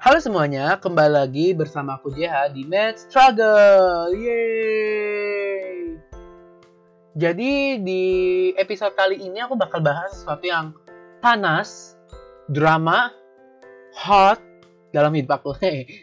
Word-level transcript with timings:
Halo 0.00 0.16
semuanya, 0.16 0.80
kembali 0.80 1.12
lagi 1.12 1.52
bersama 1.52 2.00
aku 2.00 2.08
JH 2.16 2.56
di 2.56 2.64
Math 2.64 3.04
Struggle. 3.04 4.08
Yeay! 4.16 6.00
Jadi 7.12 7.76
di 7.84 8.04
episode 8.56 8.96
kali 8.96 9.20
ini 9.20 9.44
aku 9.44 9.60
bakal 9.60 9.84
bahas 9.84 10.16
sesuatu 10.16 10.40
yang 10.48 10.72
panas, 11.20 12.00
drama, 12.48 13.12
hot 13.92 14.40
dalam 14.88 15.12
hidup 15.12 15.36
aku. 15.36 15.52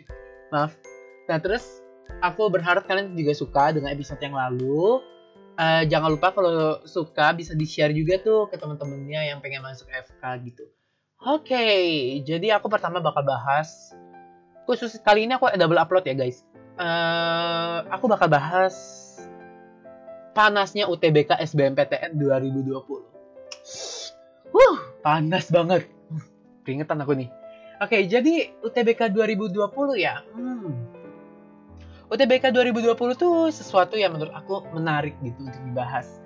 Maaf. 0.54 0.78
Nah 1.26 1.42
terus 1.42 1.66
aku 2.22 2.54
berharap 2.54 2.86
kalian 2.86 3.18
juga 3.18 3.34
suka 3.34 3.74
dengan 3.74 3.98
episode 3.98 4.22
yang 4.22 4.38
lalu. 4.38 5.02
Eh, 5.58 5.90
jangan 5.90 6.14
lupa 6.14 6.38
kalau 6.38 6.86
suka 6.86 7.34
bisa 7.34 7.58
di-share 7.58 7.98
juga 7.98 8.22
tuh 8.22 8.46
ke 8.46 8.62
teman-temannya 8.62 9.34
yang 9.34 9.42
pengen 9.42 9.66
masuk 9.66 9.90
FK 9.90 10.22
gitu. 10.46 10.70
Oke, 11.26 11.66
jadi 12.22 12.62
aku 12.62 12.70
pertama 12.70 13.02
bakal 13.02 13.26
bahas 13.26 13.90
khusus 14.70 15.00
kali 15.02 15.26
ini 15.26 15.34
aku 15.34 15.50
double 15.58 15.82
upload 15.82 16.06
ya 16.06 16.14
guys. 16.14 16.46
Eh, 16.78 17.78
aku 17.90 18.06
bakal 18.06 18.30
bahas 18.30 18.76
panasnya 20.38 20.86
UTBK 20.86 21.42
SBMPTN 21.42 22.14
2020. 22.22 22.78
Wuh, 24.54 24.78
panas 25.02 25.50
banget. 25.50 25.90
Keringetan 26.62 27.02
aku 27.02 27.18
nih. 27.18 27.34
Oke, 27.82 28.06
jadi 28.06 28.54
UTBK 28.62 29.10
2020 29.10 29.98
ya. 29.98 30.22
Hmm. 30.38 30.86
UTBK 32.14 32.54
2020 32.54 32.94
tuh 33.18 33.50
sesuatu 33.50 33.98
yang 33.98 34.14
menurut 34.14 34.38
aku 34.38 34.70
menarik 34.70 35.18
gitu 35.26 35.50
untuk 35.50 35.62
dibahas. 35.66 36.22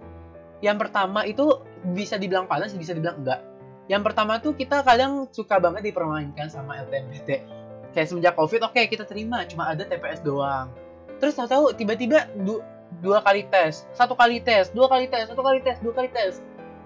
Yang 0.59 0.77
pertama 0.87 1.23
itu 1.23 1.63
bisa 1.95 2.19
dibilang 2.19 2.45
panas, 2.45 2.75
bisa 2.75 2.91
dibilang 2.91 3.23
enggak. 3.23 3.50
Yang 3.89 4.01
pertama 4.11 4.37
tuh 4.37 4.53
kita 4.53 4.85
kadang 4.85 5.29
suka 5.33 5.57
banget 5.57 5.91
dipermainkan 5.91 6.49
sama 6.49 6.77
LTMPT. 6.85 7.29
Kayak 7.91 8.07
semenjak 8.07 8.33
COVID, 8.37 8.71
oke 8.71 8.81
kita 8.87 9.03
terima, 9.03 9.43
cuma 9.45 9.67
ada 9.71 9.83
TPS 9.83 10.23
doang. 10.23 10.71
Terus 11.19 11.35
tahu-tahu 11.35 11.75
tiba-tiba 11.75 12.29
du- 12.33 12.63
dua 13.03 13.19
kali 13.23 13.47
tes, 13.51 13.87
satu 13.95 14.15
kali 14.15 14.39
tes, 14.41 14.71
dua 14.71 14.87
kali 14.87 15.11
tes, 15.11 15.27
satu 15.27 15.41
kali 15.43 15.59
tes, 15.59 15.77
dua 15.83 15.93
kali 15.95 16.09
tes. 16.11 16.39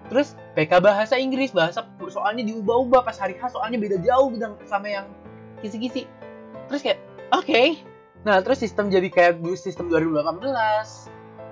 Terus 0.10 0.38
PK 0.54 0.82
bahasa 0.82 1.18
Inggris, 1.18 1.50
bahasa 1.50 1.86
soalnya 2.10 2.46
diubah-ubah 2.46 3.02
pas 3.02 3.18
hari 3.18 3.38
H 3.42 3.58
soalnya 3.58 3.82
beda 3.82 3.98
jauh 4.02 4.30
sama 4.70 4.88
yang 4.90 5.10
kisi-kisi. 5.66 6.06
Terus 6.70 6.82
kayak, 6.82 7.00
oke, 7.34 7.82
Nah, 8.26 8.42
terus 8.42 8.58
sistem 8.58 8.90
jadi 8.90 9.06
kayak 9.14 9.38
sistem 9.54 9.86
2018. 9.94 10.50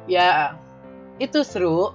Ya, 0.09 0.57
itu 1.21 1.45
seru. 1.45 1.93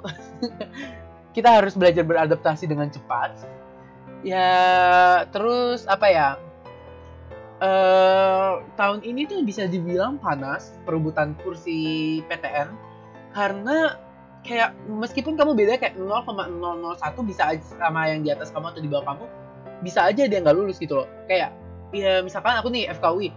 Kita 1.38 1.62
harus 1.62 1.78
belajar 1.78 2.02
beradaptasi 2.02 2.66
dengan 2.66 2.90
cepat. 2.90 3.46
Ya, 4.26 5.22
terus 5.30 5.86
apa 5.86 6.10
ya? 6.10 6.28
Eh, 7.58 8.52
tahun 8.74 9.06
ini 9.06 9.30
tuh 9.30 9.46
bisa 9.46 9.70
dibilang 9.70 10.18
panas 10.18 10.74
perebutan 10.86 11.34
kursi 11.42 12.22
PTN 12.30 12.70
karena 13.34 13.98
kayak 14.46 14.78
meskipun 14.86 15.34
kamu 15.34 15.58
beda 15.58 15.74
kayak 15.78 15.98
0,001 15.98 17.18
bisa 17.26 17.50
aja 17.50 17.66
sama 17.74 18.14
yang 18.14 18.22
di 18.22 18.30
atas 18.30 18.54
kamu 18.54 18.70
atau 18.70 18.78
di 18.78 18.86
bawah 18.86 19.10
kamu 19.10 19.26
bisa 19.82 20.06
aja 20.06 20.30
dia 20.30 20.38
nggak 20.38 20.54
lulus 20.54 20.78
gitu 20.78 21.02
loh 21.02 21.10
kayak 21.26 21.50
ya 21.90 22.22
misalkan 22.22 22.54
aku 22.62 22.70
nih 22.70 22.86
FKUI 22.94 23.34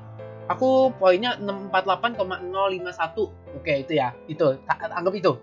aku 0.53 0.93
poinnya 1.01 1.41
648,051 1.41 3.57
oke 3.57 3.73
itu 3.73 3.97
ya 3.97 4.13
itu 4.29 4.53
anggap 4.77 5.17
itu 5.17 5.33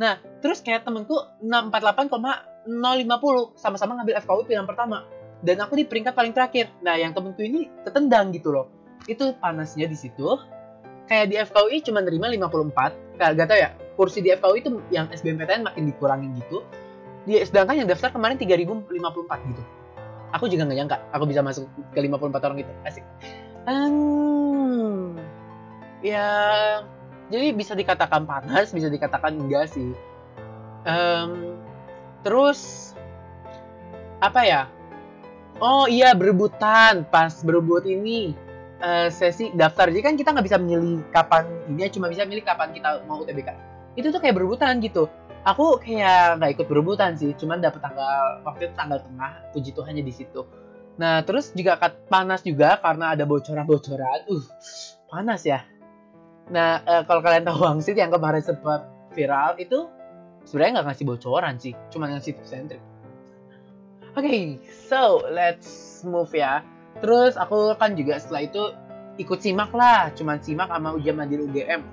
nah 0.00 0.16
terus 0.40 0.64
kayak 0.64 0.88
temenku 0.88 1.12
648,050 1.44 3.60
sama-sama 3.60 4.00
ngambil 4.00 4.16
FKUI 4.24 4.48
pilihan 4.48 4.64
pertama. 4.64 5.04
Dan 5.40 5.56
aku 5.60 5.76
di 5.76 5.84
peringkat 5.84 6.16
paling 6.16 6.32
terakhir. 6.32 6.72
Nah 6.80 6.96
yang 6.96 7.12
temenku 7.12 7.44
ini 7.44 7.68
ketendang 7.84 8.32
gitu 8.32 8.52
loh. 8.52 8.72
Itu 9.04 9.36
panasnya 9.36 9.84
di 9.84 9.96
situ. 9.96 10.24
Kayak 11.04 11.26
di 11.28 11.36
FKUI 11.36 11.84
cuma 11.84 12.00
nerima 12.00 12.32
54 12.32 13.20
kayak 13.20 13.32
gak 13.36 13.48
tau 13.52 13.58
ya 13.60 13.70
kursi 14.00 14.24
di 14.24 14.32
FKUI 14.32 14.64
itu 14.64 14.80
yang 14.88 15.12
SBMPTN 15.12 15.68
makin 15.68 15.84
dikurangin 15.84 16.32
gitu. 16.40 16.64
Di 17.28 17.44
sedangkan 17.44 17.84
yang 17.84 17.88
daftar 17.88 18.16
kemarin 18.16 18.40
3054 18.40 18.88
gitu. 19.52 19.62
Aku 20.30 20.46
juga 20.46 20.62
nggak 20.64 20.78
nyangka 20.78 20.96
aku 21.12 21.24
bisa 21.26 21.44
masuk 21.44 21.68
ke 21.92 22.00
54 22.00 22.46
orang 22.48 22.64
itu. 22.64 22.72
Asik. 22.86 23.04
Hmm, 23.68 25.20
ya, 26.00 26.26
jadi 27.30 27.54
bisa 27.54 27.78
dikatakan 27.78 28.26
panas, 28.26 28.74
bisa 28.74 28.90
dikatakan 28.90 29.38
enggak 29.38 29.70
sih. 29.70 29.94
Em, 30.82 31.56
terus 32.26 32.92
apa 34.18 34.42
ya? 34.42 34.62
Oh 35.62 35.86
iya 35.86 36.12
berebutan 36.12 37.06
pas 37.06 37.30
berebut 37.46 37.86
ini 37.86 38.34
eh, 38.82 39.08
sesi 39.08 39.54
daftar. 39.54 39.88
Jadi 39.94 40.02
kan 40.02 40.14
kita 40.18 40.34
nggak 40.34 40.46
bisa 40.50 40.58
milih 40.58 41.06
kapan 41.14 41.46
ini, 41.70 41.86
cuma 41.94 42.10
bisa 42.10 42.26
milih 42.26 42.42
kapan 42.42 42.74
kita 42.74 43.06
mau 43.06 43.22
UTBK. 43.22 43.48
Itu 43.94 44.10
tuh 44.10 44.18
kayak 44.18 44.34
berebutan 44.34 44.82
gitu. 44.82 45.06
Aku 45.46 45.80
kayak 45.80 46.36
nggak 46.42 46.50
ikut 46.58 46.66
berebutan 46.68 47.16
sih, 47.16 47.32
cuman 47.38 47.64
dapet 47.64 47.80
tanggal 47.80 48.44
waktu 48.44 48.68
itu 48.68 48.74
tanggal 48.76 48.98
tengah. 49.00 49.32
Puji 49.56 49.70
Tuhannya 49.72 50.04
di 50.04 50.12
situ. 50.12 50.44
Nah, 51.00 51.24
terus 51.24 51.56
juga 51.56 51.80
panas 52.12 52.44
juga 52.44 52.76
karena 52.76 53.16
ada 53.16 53.24
bocoran-bocoran. 53.24 54.28
Uh, 54.28 54.44
panas 55.08 55.48
ya. 55.48 55.64
Nah, 56.50 56.82
eh, 56.82 57.02
kalau 57.06 57.22
kalian 57.22 57.46
tahu 57.46 57.62
Wangsit 57.62 57.94
yang 57.94 58.10
kemarin 58.10 58.42
sempat 58.42 58.90
viral 59.14 59.54
itu 59.62 59.86
sebenarnya 60.42 60.82
nggak 60.82 60.86
ngasih 60.90 61.06
bocoran 61.06 61.54
sih, 61.62 61.72
cuma 61.94 62.10
ngasih 62.10 62.34
tips 62.34 62.52
and 62.58 62.66
trick. 62.74 62.82
Oke, 64.18 64.58
so 64.66 65.22
let's 65.30 66.02
move 66.02 66.34
ya. 66.34 66.66
Terus 66.98 67.38
aku 67.38 67.78
kan 67.78 67.94
juga 67.94 68.18
setelah 68.18 68.42
itu 68.50 68.62
ikut 69.22 69.38
simak 69.38 69.70
lah, 69.70 70.10
cuman 70.18 70.42
simak 70.42 70.66
sama 70.66 70.98
ujian 70.98 71.14
mandiri 71.14 71.46
UGM. 71.46 71.86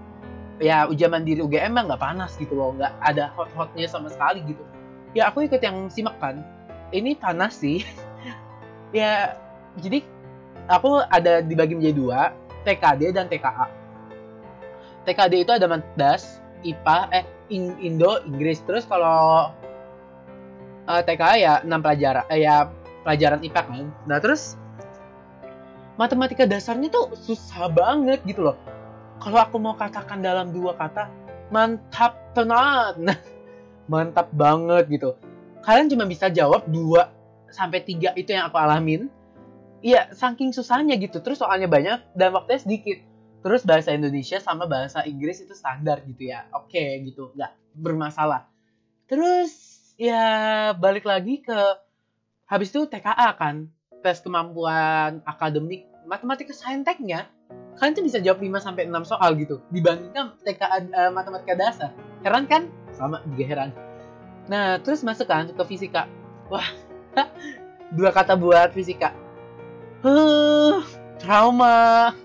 Ya 0.57 0.90
ujian 0.90 1.13
mandiri 1.13 1.46
UGM 1.46 1.78
mah 1.78 1.94
nggak 1.94 2.01
panas 2.01 2.34
gitu 2.41 2.57
loh, 2.57 2.73
nggak 2.73 2.97
ada 3.06 3.29
hot-hotnya 3.38 3.85
sama 3.85 4.09
sekali 4.09 4.41
gitu. 4.41 4.66
Ya 5.13 5.29
aku 5.29 5.46
ikut 5.46 5.62
yang 5.62 5.94
simak 5.94 6.17
kan. 6.17 6.41
Ini 6.90 7.13
panas 7.22 7.62
sih, 7.62 7.85
ya 8.97 9.38
jadi 9.78 10.01
aku 10.66 11.06
ada 11.13 11.46
dibagi 11.46 11.78
menjadi 11.78 11.94
dua 11.94 12.22
TKD 12.66 13.13
dan 13.13 13.29
TKA 13.29 13.76
TKD 15.07 15.47
itu 15.47 15.51
ada 15.56 15.72
Mandas 15.72 16.44
IPA 16.68 17.00
eh 17.16 17.25
In- 17.47 17.79
Indo 17.79 18.19
Inggris. 18.28 18.59
Terus 18.68 18.84
kalau 18.84 19.56
eh, 20.84 21.01
TKA 21.07 21.35
ya 21.40 21.53
6 21.63 21.72
pelajaran 21.79 22.25
eh 22.28 22.44
ya 22.44 22.68
pelajaran 23.07 23.40
IPA 23.40 23.62
kan. 23.63 23.88
Nah 24.03 24.19
terus 24.19 24.59
matematika 25.96 26.44
dasarnya 26.44 26.91
tuh 26.91 27.16
susah 27.16 27.72
banget 27.72 28.19
gitu 28.28 28.51
loh. 28.51 28.59
Kalau 29.23 29.40
aku 29.40 29.57
mau 29.57 29.73
katakan 29.79 30.19
dalam 30.19 30.51
dua 30.51 30.75
kata 30.75 31.07
mantap 31.50 32.35
tenan. 32.35 33.16
Mantap 33.91 34.28
banget 34.35 34.91
gitu. 34.91 35.16
Kalian 35.63 35.88
cuma 35.88 36.03
bisa 36.03 36.28
jawab 36.28 36.67
dua 36.67 37.16
sampai 37.47 37.79
tiga 37.88 38.12
itu 38.19 38.35
yang 38.35 38.51
aku 38.51 38.59
alamin. 38.59 39.07
Iya, 39.79 40.12
saking 40.12 40.51
susahnya 40.51 41.00
gitu. 41.00 41.23
Terus 41.23 41.40
soalnya 41.40 41.72
banyak 41.72 42.03
dan 42.12 42.35
waktunya 42.35 42.59
sedikit. 42.59 43.00
Terus 43.41 43.61
bahasa 43.63 43.93
Indonesia 43.93 44.41
sama 44.41 44.65
bahasa 44.65 45.05
Inggris 45.05 45.41
itu 45.43 45.53
standar 45.53 46.01
gitu 46.05 46.29
ya. 46.29 46.49
Oke 46.53 47.01
gitu, 47.05 47.31
nggak 47.37 47.53
bermasalah. 47.77 48.49
Terus 49.07 49.53
ya 49.95 50.71
balik 50.75 51.07
lagi 51.07 51.41
ke 51.41 51.59
habis 52.49 52.71
itu 52.73 52.87
TKA 52.89 53.35
kan, 53.37 53.69
tes 54.01 54.19
kemampuan 54.23 55.21
akademik 55.23 55.85
matematika 56.07 56.55
sainteknya 56.55 57.27
kalian 57.77 57.93
tuh 57.93 58.05
bisa 58.09 58.17
jawab 58.17 58.41
5 58.41 58.57
sampai 58.57 58.89
6 58.89 59.11
soal 59.11 59.37
gitu 59.37 59.61
dibandingkan 59.69 60.33
TKA 60.41 60.77
eh, 60.89 61.11
matematika 61.13 61.53
dasar. 61.53 61.91
Heran 62.25 62.49
kan? 62.49 62.73
Sama 62.97 63.21
juga 63.29 63.43
heran. 63.45 63.69
Nah, 64.49 64.81
terus 64.81 65.05
masuk 65.05 65.29
kan 65.29 65.45
ke 65.53 65.63
fisika. 65.69 66.09
Wah, 66.49 66.65
dua 67.97 68.09
kata 68.09 68.33
buat 68.33 68.73
fisika. 68.73 69.13
Huh, 70.01 70.81
trauma. 71.21 72.16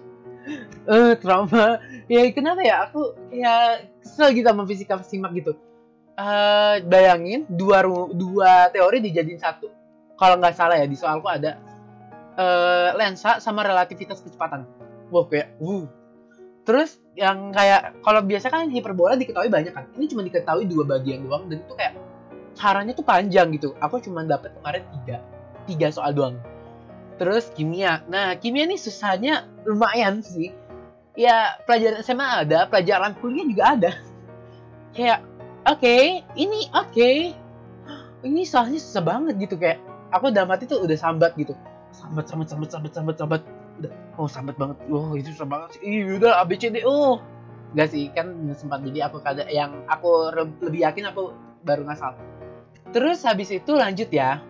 Eh, 0.82 1.14
trauma. 1.22 1.78
Ya 2.10 2.26
kenapa 2.34 2.60
ya? 2.62 2.90
Aku 2.90 3.14
kayak 3.30 3.86
kesel 4.02 4.34
gitu 4.34 4.46
sama 4.50 4.66
fisika 4.66 4.98
simak 5.06 5.32
gitu. 5.38 5.54
Eh, 6.18 6.76
bayangin 6.84 7.46
dua 7.46 7.86
dua 8.10 8.68
teori 8.74 8.98
dijadiin 8.98 9.38
satu. 9.38 9.70
Kalau 10.18 10.38
nggak 10.38 10.54
salah 10.54 10.76
ya 10.76 10.86
di 10.86 10.98
soalku 10.98 11.30
ada 11.30 11.58
eh, 12.36 12.90
lensa 12.98 13.38
sama 13.38 13.62
relativitas 13.62 14.20
kecepatan. 14.20 14.66
Wow 15.12 15.28
kayak, 15.30 15.56
wuh. 15.62 15.86
Terus 16.62 16.98
yang 17.18 17.50
kayak 17.52 18.00
kalau 18.06 18.22
biasa 18.22 18.48
kan 18.48 18.70
hiperbola 18.70 19.18
diketahui 19.18 19.50
banyak 19.50 19.72
kan. 19.74 19.86
Ini 19.98 20.06
cuma 20.10 20.22
diketahui 20.26 20.66
dua 20.66 20.84
bagian 20.86 21.26
doang 21.26 21.46
dan 21.46 21.62
itu 21.62 21.74
kayak 21.74 21.94
caranya 22.54 22.92
tuh 22.94 23.06
panjang 23.06 23.50
gitu. 23.54 23.74
Aku 23.80 23.98
cuma 23.98 24.22
dapet 24.22 24.54
kemarin 24.58 24.84
tiga, 25.00 25.16
tiga 25.66 25.88
soal 25.90 26.12
doang. 26.14 26.36
Terus 27.20 27.52
kimia. 27.52 28.02
Nah, 28.08 28.34
kimia 28.40 28.66
nih 28.66 28.80
susahnya 28.80 29.46
lumayan 29.68 30.24
sih. 30.24 30.50
Ya, 31.12 31.60
pelajaran 31.68 32.00
SMA 32.00 32.28
ada, 32.48 32.64
pelajaran 32.66 33.12
kuliah 33.20 33.44
juga 33.44 33.64
ada. 33.76 33.90
Kayak, 34.96 35.20
oke, 35.68 35.96
ini 36.36 36.68
oke. 36.72 37.10
Ini 38.22 38.40
soalnya 38.48 38.80
susah 38.80 39.04
banget 39.04 39.34
gitu 39.40 39.60
kayak. 39.60 39.82
Aku 40.12 40.28
dalam 40.28 40.52
hati 40.52 40.68
tuh 40.68 40.84
udah 40.84 40.96
sambat 40.96 41.36
gitu. 41.36 41.52
Sambat, 41.92 42.28
sambat, 42.28 42.48
sambat, 42.48 42.68
sambat, 42.72 42.92
sambat, 42.96 43.16
sambat. 43.20 43.42
udah 43.80 43.92
oh 44.20 44.28
sambat 44.28 44.56
banget 44.60 44.76
oh 44.92 45.16
itu 45.16 45.32
susah 45.32 45.48
banget 45.48 45.68
sih 45.76 45.80
Ih, 45.84 46.20
udah 46.20 46.44
ABCD 46.44 46.84
oh 46.84 47.20
Gak 47.72 47.88
sih 47.88 48.12
kan 48.12 48.28
sempat 48.52 48.84
jadi 48.84 49.08
aku 49.08 49.24
kada 49.24 49.48
yang 49.48 49.88
aku 49.88 50.28
lebih 50.60 50.84
yakin 50.84 51.08
aku 51.08 51.32
baru 51.64 51.88
ngasal 51.88 52.12
terus 52.92 53.24
habis 53.24 53.48
itu 53.48 53.72
lanjut 53.72 54.12
ya 54.12 54.44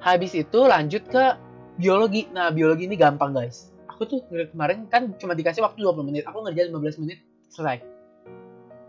habis 0.00 0.32
itu 0.32 0.56
lanjut 0.64 1.04
ke 1.04 1.36
biologi 1.76 2.32
nah 2.32 2.48
biologi 2.48 2.88
ini 2.88 2.96
gampang 2.96 3.36
guys 3.36 3.68
aku 4.02 4.18
tuh 4.18 4.50
kemarin 4.50 4.90
kan 4.90 5.14
cuma 5.14 5.38
dikasih 5.38 5.62
waktu 5.62 5.78
20 5.78 6.02
menit 6.02 6.26
aku 6.26 6.42
ngerjain 6.42 6.74
15 6.74 7.06
menit 7.06 7.22
selesai. 7.46 7.86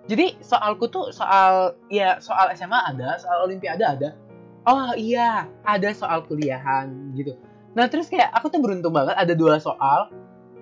Jadi 0.10 0.42
soalku 0.42 0.90
tuh 0.90 1.14
soal 1.14 1.78
ya 1.94 2.18
soal 2.18 2.50
SMA 2.58 2.82
ada 2.82 3.22
soal 3.22 3.46
olimpiade 3.46 3.86
ada. 3.86 4.18
Oh 4.66 4.98
iya 4.98 5.46
ada 5.62 5.94
soal 5.94 6.26
kuliahan 6.26 7.14
gitu. 7.14 7.38
Nah 7.78 7.86
terus 7.94 8.10
kayak 8.10 8.34
aku 8.34 8.50
tuh 8.50 8.58
beruntung 8.58 8.90
banget 8.90 9.14
ada 9.14 9.38
dua 9.38 9.62
soal. 9.62 10.10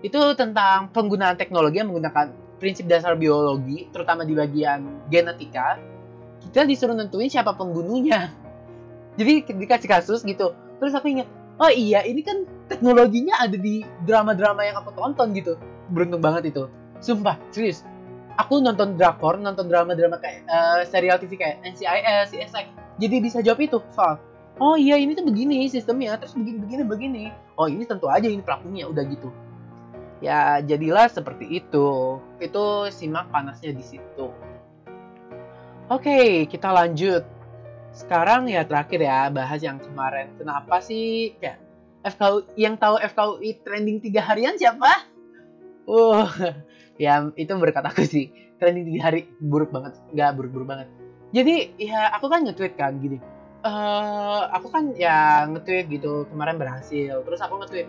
Itu 0.04 0.20
tentang 0.36 0.92
penggunaan 0.92 1.40
teknologi 1.40 1.80
yang 1.80 1.88
menggunakan 1.88 2.60
prinsip 2.60 2.92
dasar 2.92 3.16
biologi 3.16 3.88
terutama 3.96 4.28
di 4.28 4.36
bagian 4.36 5.08
genetika. 5.08 5.80
Kita 6.44 6.68
disuruh 6.68 6.98
nentuin 6.98 7.32
siapa 7.32 7.56
pembunuhnya 7.56 8.36
jadi 9.18 9.48
dikasih 9.48 9.88
kasus 9.88 10.28
gitu. 10.28 10.52
Terus 10.84 10.92
aku 10.92 11.08
ingat 11.08 11.32
oh 11.56 11.72
iya 11.72 12.04
ini 12.04 12.20
kan 12.20 12.44
teknologinya 12.72 13.36
ada 13.44 13.60
di 13.60 13.84
drama-drama 14.08 14.64
yang 14.64 14.80
aku 14.80 14.96
tonton 14.96 15.36
gitu. 15.36 15.60
Beruntung 15.92 16.24
banget 16.24 16.56
itu. 16.56 16.72
Sumpah 17.04 17.36
serius. 17.52 17.84
Aku 18.40 18.64
nonton 18.64 18.96
drakor 18.96 19.36
nonton 19.36 19.68
drama-drama 19.68 20.16
kayak 20.24 20.48
eh, 20.48 20.82
serial 20.88 21.20
TV 21.20 21.36
kayak 21.36 21.60
NCIS 21.68 22.32
CSI 22.32 22.82
jadi 23.02 23.16
bisa 23.18 23.42
jawab 23.42 23.66
itu 23.66 23.82
soal 23.98 24.22
oh 24.62 24.78
iya 24.78 24.94
ini 25.02 25.18
tuh 25.18 25.26
begini 25.26 25.66
sistemnya 25.66 26.22
terus 26.22 26.38
begini 26.38 26.62
begini 26.62 26.84
begini. 26.86 27.24
Oh 27.58 27.66
ini 27.66 27.82
tentu 27.90 28.06
aja 28.06 28.30
ini 28.30 28.46
pelakunya 28.46 28.86
udah 28.86 29.04
gitu. 29.10 29.34
Ya 30.22 30.62
jadilah 30.62 31.10
seperti 31.10 31.50
itu. 31.50 32.22
Itu 32.38 32.94
simak 32.94 33.34
panasnya 33.34 33.74
di 33.74 33.82
situ. 33.82 34.30
Oke 35.90 36.46
kita 36.46 36.70
lanjut. 36.70 37.26
Sekarang 37.92 38.46
ya 38.48 38.62
terakhir 38.64 39.02
ya 39.02 39.34
bahas 39.34 39.60
yang 39.66 39.82
kemarin. 39.82 40.38
Kenapa 40.38 40.78
sih? 40.80 41.34
Kayak 41.42 41.58
FKU 42.02 42.58
yang 42.58 42.76
tahu 42.82 42.98
FKUI 42.98 43.62
trending 43.62 44.02
tiga 44.02 44.26
harian 44.26 44.58
siapa? 44.58 45.06
Uh, 45.86 46.26
ya 47.04 47.30
itu 47.38 47.52
berkat 47.58 47.86
aku 47.86 48.02
sih. 48.06 48.34
Trending 48.58 48.90
tiga 48.90 49.02
hari 49.10 49.30
buruk 49.38 49.70
banget. 49.70 49.98
Nggak 50.14 50.30
buruk-buruk 50.38 50.68
banget. 50.70 50.88
Jadi 51.32 51.78
ya 51.78 52.12
aku 52.12 52.28
kan 52.28 52.44
nge-tweet 52.44 52.74
kan 52.76 52.98
gini. 52.98 53.22
Eh 53.62 54.42
aku 54.50 54.68
kan 54.74 54.98
ya 54.98 55.46
nge-tweet 55.46 55.86
gitu 55.94 56.26
kemarin 56.34 56.58
berhasil. 56.58 57.22
Terus 57.22 57.40
aku 57.42 57.62
nge-tweet 57.62 57.88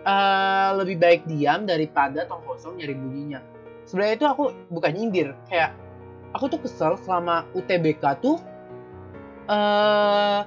eh 0.00 0.70
lebih 0.80 0.96
baik 0.96 1.28
diam 1.28 1.68
daripada 1.68 2.24
tong 2.24 2.40
kosong 2.48 2.80
nyari 2.80 2.96
bunyinya. 2.96 3.40
Sebenarnya 3.84 4.14
itu 4.16 4.26
aku 4.28 4.44
bukan 4.72 4.92
nyindir. 4.96 5.36
Kayak 5.52 5.76
aku 6.32 6.48
tuh 6.48 6.60
kesel 6.64 6.96
selama 7.04 7.44
UTBK 7.52 8.04
tuh 8.24 8.40
eh 9.52 10.40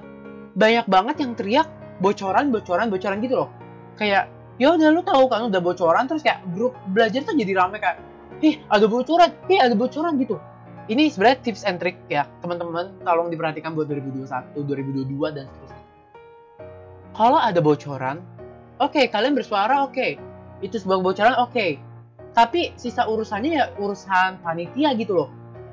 banyak 0.54 0.86
banget 0.86 1.16
yang 1.22 1.34
teriak 1.34 1.68
bocoran 2.04 2.52
bocoran 2.52 2.92
bocoran 2.92 3.16
gitu 3.24 3.40
loh. 3.40 3.48
Kayak 3.96 4.28
ya 4.60 4.76
udah 4.76 4.88
lu 4.92 5.00
tahu 5.00 5.24
kan 5.32 5.48
udah 5.48 5.60
bocoran 5.64 6.04
terus 6.04 6.20
kayak 6.20 6.44
grup 6.52 6.76
belajar 6.92 7.24
tuh 7.24 7.32
jadi 7.32 7.56
rame 7.56 7.80
kayak 7.80 7.98
ih 8.44 8.60
ada 8.68 8.84
bocoran 8.84 9.32
ih 9.48 9.60
ada 9.64 9.72
bocoran 9.72 10.20
gitu. 10.20 10.36
Ini 10.84 11.08
sebenarnya 11.08 11.38
tips 11.40 11.64
and 11.64 11.80
trick 11.80 11.96
ya 12.12 12.28
teman-teman 12.44 12.92
tolong 13.00 13.32
diperhatikan 13.32 13.72
buat 13.72 13.88
2021 13.88 14.52
2022 14.52 15.32
dan 15.32 15.48
seterusnya. 15.48 15.84
Kalau 17.16 17.40
ada 17.40 17.60
bocoran 17.64 18.20
oke 18.84 19.00
kalian 19.08 19.32
bersuara 19.32 19.88
oke. 19.88 20.20
Itu 20.60 20.76
sebuah 20.76 21.00
bocoran 21.00 21.40
oke. 21.40 21.80
Tapi 22.36 22.76
sisa 22.76 23.08
urusannya 23.08 23.50
ya 23.56 23.64
urusan 23.80 24.44
panitia 24.44 24.92
gitu 25.00 25.16
loh. 25.16 25.28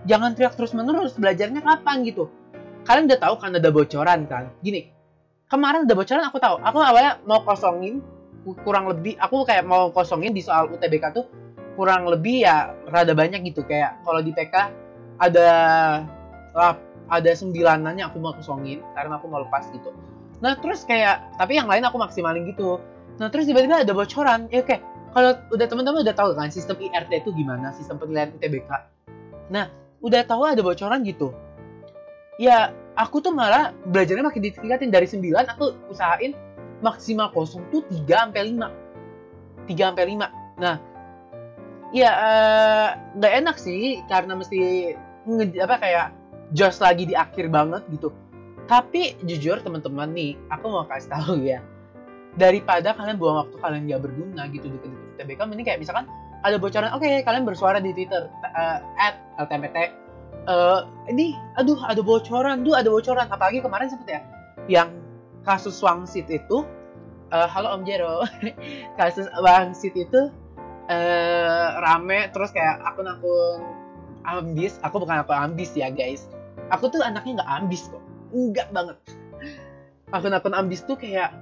Jangan 0.08 0.34
teriak 0.34 0.56
terus 0.56 0.72
menerus 0.72 1.20
belajarnya 1.20 1.60
kapan 1.60 2.08
gitu. 2.08 2.32
Kalian 2.88 3.06
udah 3.12 3.20
tahu 3.20 3.36
kan 3.38 3.52
ada 3.54 3.70
bocoran 3.70 4.26
kan? 4.26 4.50
Gini 4.64 5.01
kemarin 5.52 5.84
ada 5.84 5.94
bocoran 5.94 6.24
aku 6.24 6.40
tahu. 6.40 6.56
Aku 6.64 6.78
awalnya 6.80 7.20
mau 7.28 7.44
kosongin 7.44 8.00
kurang 8.64 8.90
lebih 8.90 9.20
aku 9.20 9.44
kayak 9.44 9.68
mau 9.68 9.92
kosongin 9.92 10.34
di 10.34 10.42
soal 10.42 10.72
UTBK 10.72 11.14
tuh 11.14 11.28
kurang 11.78 12.08
lebih 12.08 12.48
ya 12.48 12.72
rada 12.88 13.12
banyak 13.12 13.44
gitu. 13.52 13.68
Kayak 13.68 14.00
kalau 14.08 14.24
di 14.24 14.32
PK 14.32 14.56
ada 15.20 15.50
lap, 16.56 16.80
ada 17.12 17.32
sembilanannya 17.36 18.08
aku 18.08 18.18
mau 18.24 18.32
kosongin 18.32 18.80
karena 18.96 19.20
aku 19.20 19.28
mau 19.28 19.44
lepas 19.44 19.68
gitu. 19.76 19.92
Nah 20.40 20.56
terus 20.58 20.88
kayak 20.88 21.36
tapi 21.36 21.60
yang 21.60 21.68
lain 21.68 21.84
aku 21.84 22.00
maksimalin 22.00 22.48
gitu. 22.48 22.80
Nah 23.20 23.28
terus 23.30 23.46
tiba-tiba 23.46 23.84
ada 23.84 23.94
bocoran 23.94 24.48
ya 24.50 24.64
oke 24.64 25.02
kalau 25.12 25.36
udah 25.52 25.68
teman-teman 25.68 26.08
udah 26.08 26.16
tahu 26.16 26.32
kan 26.34 26.48
sistem 26.48 26.80
IRT 26.80 27.28
itu 27.28 27.30
gimana 27.36 27.76
sistem 27.76 28.00
penilaian 28.00 28.32
UTBK 28.36 28.72
nah 29.52 29.68
udah 30.00 30.22
tahu 30.24 30.42
ada 30.48 30.64
bocoran 30.64 31.04
gitu 31.04 31.36
ya 32.42 32.74
aku 32.98 33.22
tuh 33.22 33.30
malah 33.30 33.70
belajarnya 33.86 34.26
makin 34.26 34.42
ditingkatin 34.50 34.90
dari 34.90 35.06
9 35.06 35.22
aku 35.46 35.78
usahain 35.94 36.34
maksimal 36.82 37.30
kosong 37.30 37.62
tuh 37.70 37.86
3 37.86 38.10
sampai 38.10 38.58
5. 38.58 39.70
3 39.70 39.90
sampai 39.94 40.06
5. 40.18 40.58
Nah, 40.58 40.76
ya 41.94 42.10
eh, 42.10 42.90
nggak 43.22 43.34
enak 43.46 43.56
sih 43.62 44.02
karena 44.10 44.34
mesti 44.34 44.58
nge, 45.30 45.46
apa 45.62 45.76
kayak 45.78 46.08
jos 46.58 46.82
lagi 46.82 47.06
di 47.06 47.14
akhir 47.14 47.54
banget 47.54 47.86
gitu. 47.94 48.10
Tapi 48.66 49.22
jujur 49.22 49.62
teman-teman 49.62 50.10
nih, 50.10 50.34
aku 50.50 50.66
mau 50.74 50.88
kasih 50.90 51.14
tahu 51.14 51.34
ya. 51.46 51.62
Daripada 52.40 52.96
kalian 52.96 53.20
buang 53.20 53.46
waktu 53.46 53.56
kalian 53.60 53.84
nggak 53.86 54.02
berguna 54.02 54.48
gitu 54.50 54.72
di 54.72 54.78
TBK, 55.20 55.40
mending 55.46 55.68
kayak 55.68 55.84
misalkan 55.84 56.08
ada 56.42 56.58
bocoran, 56.58 56.90
oke 56.96 57.06
kalian 57.22 57.46
bersuara 57.46 57.78
di 57.78 57.94
Twitter 57.94 58.26
uh, 58.56 58.80
@ltmt 59.38 60.01
eh 60.48 60.80
ini 61.14 61.38
aduh 61.58 61.78
ada 61.86 62.02
bocoran. 62.02 62.66
Tuh 62.66 62.74
ada 62.74 62.90
bocoran. 62.90 63.28
Apalagi 63.30 63.62
kemarin 63.62 63.90
sempet 63.92 64.08
ya 64.10 64.22
yang 64.70 64.90
kasus 65.46 65.78
Wangsit 65.82 66.30
itu 66.30 66.66
eh, 67.34 67.48
halo 67.50 67.78
Om 67.78 67.84
Jero. 67.86 68.26
Kasus 69.00 69.30
Wangsit 69.42 69.94
itu 69.94 70.22
eh 70.90 71.68
rame 71.80 72.28
terus 72.34 72.50
kayak 72.50 72.82
akun-akun 72.82 73.62
ambis. 74.26 74.82
Aku 74.82 75.02
bukan 75.02 75.22
akun 75.22 75.38
ambis 75.38 75.74
ya 75.78 75.94
guys. 75.94 76.26
Aku 76.74 76.90
tuh 76.90 77.02
anaknya 77.06 77.42
nggak 77.42 77.52
ambis 77.62 77.90
kok. 77.90 78.04
Enggak 78.34 78.70
banget. 78.74 78.98
Akun-akun 80.10 80.58
ambis 80.58 80.82
tuh 80.84 80.98
kayak 80.98 81.34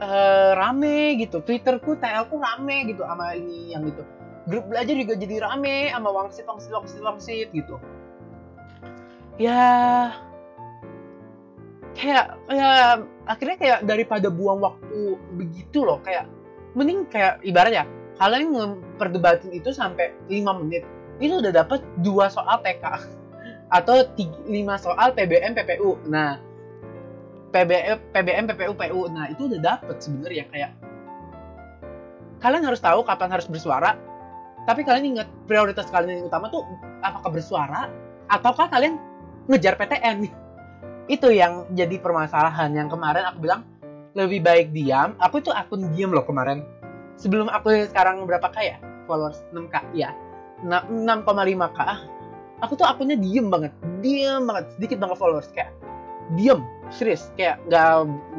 eh 0.00 0.52
rame 0.54 1.18
gitu. 1.18 1.42
Twitterku 1.42 1.98
TL 1.98 2.30
ku 2.30 2.38
rame 2.38 2.86
gitu 2.88 3.02
sama 3.02 3.34
ini 3.34 3.74
yang 3.74 3.82
gitu 3.88 4.15
grup 4.46 4.64
belajar 4.70 4.94
juga 4.94 5.14
jadi 5.18 5.42
rame 5.42 5.90
sama 5.90 6.10
wangsit 6.14 6.46
wangsit 6.46 6.70
wangsit 6.70 7.02
wangsit 7.02 7.48
gitu. 7.50 7.76
Ya 9.36 9.62
kayak 11.96 12.26
ya 12.52 13.00
akhirnya 13.24 13.56
kayak 13.56 13.78
daripada 13.88 14.28
buang 14.28 14.60
waktu 14.60 15.16
begitu 15.34 15.82
loh 15.82 15.98
kayak 16.04 16.28
mending 16.76 17.08
kayak 17.08 17.40
ibarat 17.40 17.72
ya 17.72 17.84
kalian 18.20 18.52
memperdebatin 18.52 19.52
itu 19.52 19.72
sampai 19.72 20.12
5 20.28 20.60
menit 20.60 20.84
itu 21.20 21.40
udah 21.40 21.52
dapat 21.52 21.80
dua 22.04 22.28
soal 22.28 22.60
TK 22.60 22.84
atau 23.80 24.04
5 24.12 24.44
soal 24.76 25.08
PBM 25.16 25.56
PPU 25.56 25.96
nah 26.04 26.36
PBM 27.50 28.12
PBM 28.12 28.44
PPU 28.52 28.72
PU 28.76 29.00
nah 29.08 29.32
itu 29.32 29.48
udah 29.48 29.60
dapet 29.60 29.96
sebenarnya 29.96 30.44
kayak 30.52 30.72
kalian 32.44 32.64
harus 32.68 32.84
tahu 32.84 33.00
kapan 33.08 33.32
harus 33.32 33.48
bersuara 33.48 33.96
tapi 34.66 34.82
kalian 34.82 35.16
ingat 35.16 35.28
prioritas 35.46 35.86
kalian 35.88 36.20
yang 36.20 36.26
utama 36.28 36.50
tuh 36.50 36.66
apakah 37.00 37.30
bersuara 37.30 37.88
ataukah 38.26 38.66
kalian 38.66 38.98
ngejar 39.46 39.78
PTN 39.78 40.26
itu 41.14 41.28
yang 41.30 41.70
jadi 41.72 42.02
permasalahan. 42.02 42.74
Yang 42.74 42.98
kemarin 42.98 43.24
aku 43.30 43.38
bilang 43.46 43.62
lebih 44.18 44.42
baik 44.42 44.74
diam. 44.74 45.14
Aku 45.22 45.38
itu 45.38 45.54
akun 45.54 45.94
diam 45.94 46.10
loh 46.10 46.26
kemarin. 46.26 46.66
Sebelum 47.16 47.48
aku 47.48 47.72
sekarang 47.88 48.26
berapa 48.26 48.50
k 48.50 48.74
ya? 48.74 48.76
Followers 49.06 49.38
6k 49.54 49.94
ya 49.94 50.10
6,5k 50.66 51.80
aku 52.64 52.72
tuh 52.74 52.86
akunnya 52.88 53.16
diem 53.16 53.48
banget. 53.52 53.72
Diem 54.00 54.44
banget. 54.44 54.72
Sedikit 54.76 54.98
banget 55.00 55.16
followers 55.20 55.48
kayak 55.52 55.72
diem 56.34 56.64
serius. 56.88 57.30
Kayak 57.36 57.60
nggak 57.68 57.92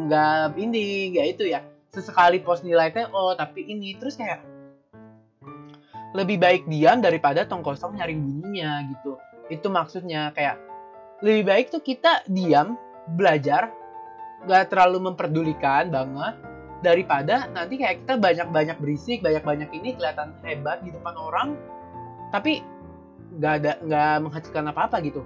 nggak 0.08 0.58
ini 0.58 1.16
nggak 1.16 1.28
itu 1.38 1.44
ya. 1.54 1.62
Sesekali 1.94 2.42
post 2.42 2.66
nilai 2.66 2.92
oh 3.14 3.34
tapi 3.38 3.66
ini. 3.66 3.96
Terus 3.98 4.18
kayak 4.18 4.42
lebih 6.18 6.42
baik 6.42 6.66
diam 6.66 6.98
daripada 6.98 7.46
tong 7.46 7.62
kosong 7.62 7.94
nyari 7.94 8.18
bunyinya 8.18 8.82
gitu. 8.90 9.22
Itu 9.54 9.70
maksudnya 9.70 10.34
kayak 10.34 10.58
lebih 11.22 11.44
baik 11.46 11.66
tuh 11.70 11.86
kita 11.86 12.26
diam 12.26 12.74
belajar 13.14 13.70
gak 14.50 14.74
terlalu 14.74 15.14
memperdulikan 15.14 15.94
banget 15.94 16.36
daripada 16.82 17.50
nanti 17.54 17.78
kayak 17.78 18.06
kita 18.06 18.22
banyak-banyak 18.22 18.78
berisik 18.78 19.26
banyak-banyak 19.26 19.70
ini 19.74 19.98
kelihatan 19.98 20.38
hebat 20.46 20.86
di 20.86 20.94
depan 20.94 21.18
orang 21.18 21.58
tapi 22.30 22.62
nggak 23.34 23.54
ada 23.62 23.72
nggak 23.82 24.14
menghasilkan 24.26 24.66
apa-apa 24.74 24.98
gitu. 25.06 25.22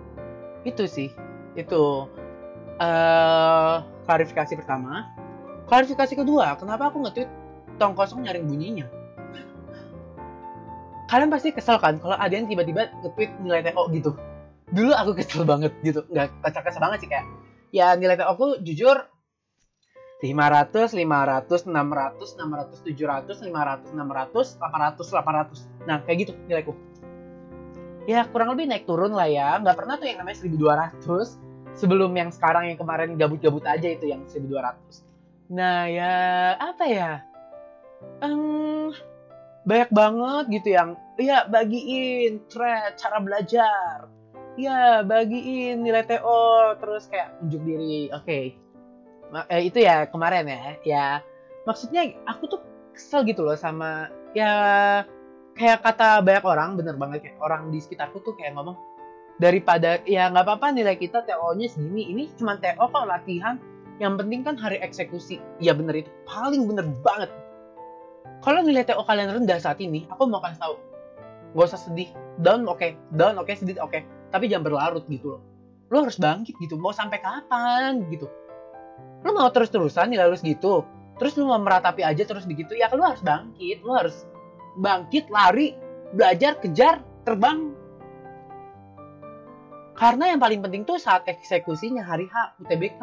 Itu 0.67 0.88
sih. 0.91 1.12
Itu. 1.55 2.12
Uh, 2.81 3.86
klarifikasi 4.10 4.57
pertama. 4.57 5.05
Klarifikasi 5.69 6.17
kedua 6.17 6.57
kenapa 6.57 6.89
aku 6.89 7.00
nge-tweet 7.05 7.29
tong 7.77 7.93
kosong 7.93 8.25
nyaring 8.25 8.50
bunyinya 8.50 8.89
kalian 11.12 11.27
pasti 11.27 11.51
kesel 11.51 11.75
kan 11.84 12.00
kalau 12.00 12.15
ada 12.15 12.32
yang 12.32 12.48
tiba-tiba 12.48 12.88
nge-tweet 13.03 13.32
nilai 13.44 13.60
TO 13.68 13.84
gitu 13.91 14.15
dulu 14.72 14.96
aku 14.96 15.12
kesel 15.20 15.44
banget 15.44 15.75
gitu 15.84 16.08
nggak 16.08 16.32
kesel-kesel 16.39 16.80
banget 16.80 17.03
sih 17.03 17.10
kayak 17.12 17.27
ya 17.75 18.00
nilai 18.00 18.15
TO 18.15 18.32
aku 18.32 18.63
jujur 18.63 18.96
500, 20.22 20.94
500, 20.94 21.65
600, 21.65 22.38
600, 22.38 22.86
700, 22.86 23.41
500, 23.41 23.89
600, 23.89 24.53
800, 24.62 25.01
800. 25.01 25.89
Nah, 25.89 25.98
kayak 26.06 26.18
gitu 26.22 26.32
nilaiku. 26.46 26.77
Ya, 28.06 28.30
kurang 28.30 28.53
lebih 28.53 28.70
naik 28.70 28.86
turun 28.86 29.18
lah 29.18 29.25
ya. 29.25 29.58
Nggak 29.58 29.82
pernah 29.82 29.98
tuh 29.98 30.06
yang 30.06 30.22
namanya 30.22 30.38
1200. 30.46 31.41
Sebelum 31.74 32.13
yang 32.13 32.30
sekarang 32.30 32.70
yang 32.70 32.77
kemarin 32.77 33.18
gabut-gabut 33.18 33.65
aja 33.65 33.89
itu 33.89 34.13
yang 34.13 34.22
1200. 34.30 35.01
Nah, 35.50 35.89
ya 35.89 36.13
apa 36.53 36.86
ya? 36.86 37.12
Um, 38.22 38.94
banyak 39.62 39.91
banget 39.94 40.46
gitu 40.62 40.70
yang 40.74 40.89
ya 41.22 41.46
bagiin 41.46 42.41
thread 42.50 42.98
cara 42.98 43.18
belajar. 43.22 44.10
Ya, 44.60 45.00
bagiin 45.08 45.80
nilai 45.80 46.03
TO 46.03 46.75
terus 46.84 47.08
kayak 47.08 47.39
unjuk 47.39 47.63
diri. 47.63 48.12
Oke, 48.12 48.20
okay 48.20 48.46
eh, 49.48 49.72
itu 49.72 49.80
ya 49.80 50.08
kemarin 50.10 50.48
ya 50.48 50.62
ya. 50.84 51.08
Maksudnya 51.63 52.12
aku 52.27 52.44
tuh 52.51 52.62
kesel 52.91 53.24
gitu 53.24 53.46
loh 53.46 53.56
sama 53.56 54.12
ya 54.36 54.51
kayak 55.56 55.84
kata 55.84 56.24
banyak 56.24 56.44
orang 56.44 56.70
bener 56.80 56.96
banget 57.00 57.27
kayak 57.27 57.38
orang 57.39 57.72
di 57.72 57.80
sekitarku 57.80 58.20
tuh 58.24 58.36
kayak 58.36 58.56
ngomong 58.56 58.75
daripada 59.39 60.00
ya 60.08 60.32
nggak 60.32 60.46
apa-apa 60.48 60.68
nilai 60.75 60.96
kita 61.00 61.24
TO-nya 61.25 61.68
segini 61.72 62.12
ini 62.12 62.24
cuma 62.36 62.60
TO 62.60 62.88
kok 62.91 63.08
latihan 63.08 63.58
yang 64.01 64.18
penting 64.18 64.41
kan 64.41 64.58
hari 64.58 64.82
eksekusi. 64.82 65.38
Ya 65.62 65.77
bener 65.77 66.01
itu. 66.01 66.10
Paling 66.25 66.65
bener 66.65 66.89
banget 67.06 67.30
kalau 68.41 68.65
nilai 68.65 68.81
TO 68.81 69.05
kalian 69.05 69.29
rendah 69.38 69.62
saat 69.62 69.77
ini 69.77 70.10
aku 70.10 70.25
mau 70.25 70.41
kasih 70.41 70.57
tahu 70.57 70.75
gak 71.51 71.67
usah 71.67 71.79
sedih. 71.79 72.10
Down 72.41 72.65
oke. 72.65 72.79
Okay. 72.79 72.91
down 73.13 73.38
oke. 73.38 73.48
Okay, 73.48 73.55
sedih 73.60 73.77
oke. 73.79 73.93
Okay. 73.93 74.01
tapi 74.31 74.48
jangan 74.48 74.71
berlarut 74.71 75.05
gitu 75.12 75.38
loh. 75.38 75.41
Lo 75.91 76.07
harus 76.07 76.15
bangkit 76.15 76.55
gitu. 76.57 76.79
Mau 76.79 76.95
sampai 76.95 77.19
kapan 77.19 78.07
gitu. 78.10 78.31
Lu 79.21 79.36
mau 79.36 79.51
terus-terusan 79.51 80.10
nilai 80.10 80.25
lu 80.25 80.38
segitu 80.39 80.81
terus 81.19 81.38
lu 81.38 81.45
mau 81.45 81.62
meratapi 81.62 82.01
aja 82.01 82.25
terus 82.25 82.50
begitu 82.50 82.74
ya 82.74 82.89
lu 82.89 83.03
harus 83.03 83.21
bangkit. 83.21 83.83
Lu 83.83 83.93
harus 83.93 84.25
bangkit 84.79 85.29
lari 85.29 85.75
belajar 86.15 86.57
kejar 86.57 87.03
terbang. 87.27 87.75
Karena 89.93 90.33
yang 90.33 90.41
paling 90.41 90.63
penting 90.65 90.81
tuh 90.88 90.98
saat 90.98 91.27
eksekusinya 91.29 92.01
hari 92.01 92.25
H 92.25 92.57
UTBK 92.63 93.01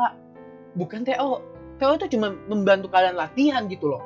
bukan 0.75 1.07
TO 1.07 1.45
TO 1.79 1.93
itu 1.95 2.19
cuma 2.19 2.35
membantu 2.51 2.91
kalian 2.91 3.15
latihan 3.15 3.71
gitu 3.71 3.95
loh 3.95 4.03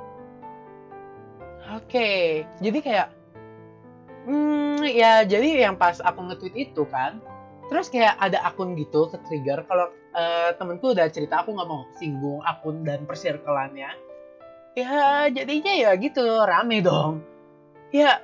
oke 1.71 2.11
jadi 2.59 2.79
kayak 2.83 3.09
hmm 4.27 4.83
ya 4.87 5.23
jadi 5.23 5.71
yang 5.71 5.79
pas 5.79 6.03
aku 6.03 6.31
nge-tweet 6.31 6.55
itu 6.71 6.83
kan 6.91 7.23
terus 7.71 7.89
kayak 7.89 8.19
ada 8.19 8.43
akun 8.45 8.75
gitu 8.75 9.09
ke 9.09 9.17
trigger 9.27 9.65
kalau 9.65 9.91
uh, 10.15 10.51
temenku 10.59 10.93
udah 10.93 11.09
cerita 11.09 11.41
aku 11.43 11.55
nggak 11.55 11.69
mau 11.71 11.87
singgung 11.97 12.43
akun 12.43 12.83
dan 12.83 13.07
persirkelannya 13.07 13.91
ya 14.73 15.29
jadinya 15.29 15.73
ya 15.73 15.91
gitu 16.01 16.25
rame 16.45 16.81
dong. 16.81 17.21
Ya 17.93 18.21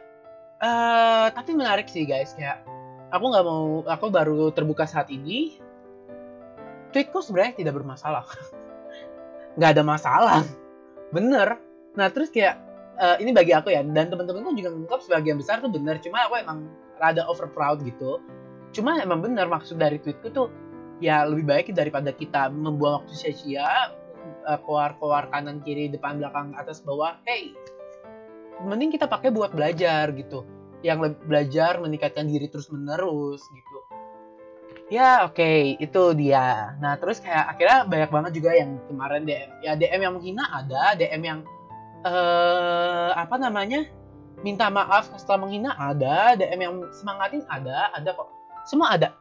uh, 0.65 1.27
tapi 1.33 1.53
menarik 1.53 1.89
sih 1.93 2.09
guys 2.09 2.33
kayak 2.33 2.65
aku 3.13 3.25
nggak 3.29 3.45
mau 3.45 3.85
aku 3.85 4.07
baru 4.09 4.49
terbuka 4.53 4.89
saat 4.89 5.13
ini 5.13 5.61
tweetku 6.93 7.21
sebenarnya 7.21 7.61
tidak 7.65 7.77
bermasalah. 7.77 8.25
Nggak 9.59 9.71
ada 9.77 9.83
masalah 9.85 10.43
bener. 11.13 11.61
Nah 11.93 12.09
terus 12.09 12.33
kayak 12.33 12.57
uh, 12.99 13.17
ini 13.23 13.31
bagi 13.31 13.55
aku 13.55 13.71
ya 13.71 13.81
dan 13.87 14.11
teman-temanku 14.11 14.53
juga 14.59 14.75
menganggap 14.75 15.01
sebagian 15.07 15.39
besar 15.39 15.63
tuh 15.63 15.71
bener 15.71 16.03
cuma 16.03 16.27
aku 16.27 16.35
emang 16.43 16.69
rada 16.99 17.25
over 17.31 17.47
proud 17.49 17.81
gitu. 17.87 18.19
Cuma 18.75 19.01
emang 19.01 19.25
bener 19.25 19.49
maksud 19.49 19.81
dari 19.81 19.97
tweetku 20.03 20.29
tuh 20.35 20.51
ya 20.99 21.25
lebih 21.25 21.47
baik 21.47 21.67
daripada 21.73 22.11
kita 22.11 22.51
membuang 22.51 23.07
waktu 23.07 23.15
sia-sia 23.15 23.95
uh, 24.45 24.59
keluar-keluar 24.67 25.31
kanan 25.31 25.63
kiri 25.63 25.89
depan 25.89 26.19
belakang 26.19 26.53
atas 26.59 26.83
bawah. 26.83 27.17
Hey 27.25 27.55
mending 28.59 28.91
kita 28.91 29.07
pakai 29.07 29.31
buat 29.31 29.55
belajar 29.55 30.11
gitu. 30.19 30.43
Yang 30.83 31.19
belajar 31.27 31.79
meningkatkan 31.79 32.27
diri 32.27 32.51
terus 32.51 32.71
menerus 32.71 33.43
gitu. 33.51 33.79
Ya 34.89 35.29
oke 35.29 35.37
okay, 35.37 35.77
itu 35.79 36.03
dia. 36.17 36.75
Nah 36.81 36.97
terus 36.97 37.21
kayak 37.21 37.55
akhirnya 37.55 37.79
banyak 37.85 38.11
banget 38.11 38.33
juga 38.41 38.51
yang 38.57 38.81
kemarin 38.89 39.23
DM 39.29 39.51
ya 39.61 39.73
DM 39.77 40.01
yang 40.01 40.15
menghina 40.17 40.45
ada 40.49 40.97
DM 40.97 41.23
yang 41.23 41.41
uh, 42.05 43.11
apa 43.17 43.37
namanya 43.39 43.87
minta 44.45 44.71
maaf 44.71 45.11
setelah 45.19 45.47
menghina 45.47 45.75
ada 45.75 46.39
DM 46.39 46.61
yang 46.63 46.75
semangatin 46.95 47.43
ada 47.51 47.91
ada 47.91 48.11
kok 48.15 48.29
semua 48.67 48.95
ada 48.95 49.15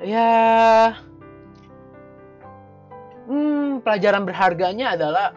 ya 0.00 0.32
hmm, 3.30 3.80
pelajaran 3.86 4.26
berharganya 4.26 4.98
adalah 4.98 5.32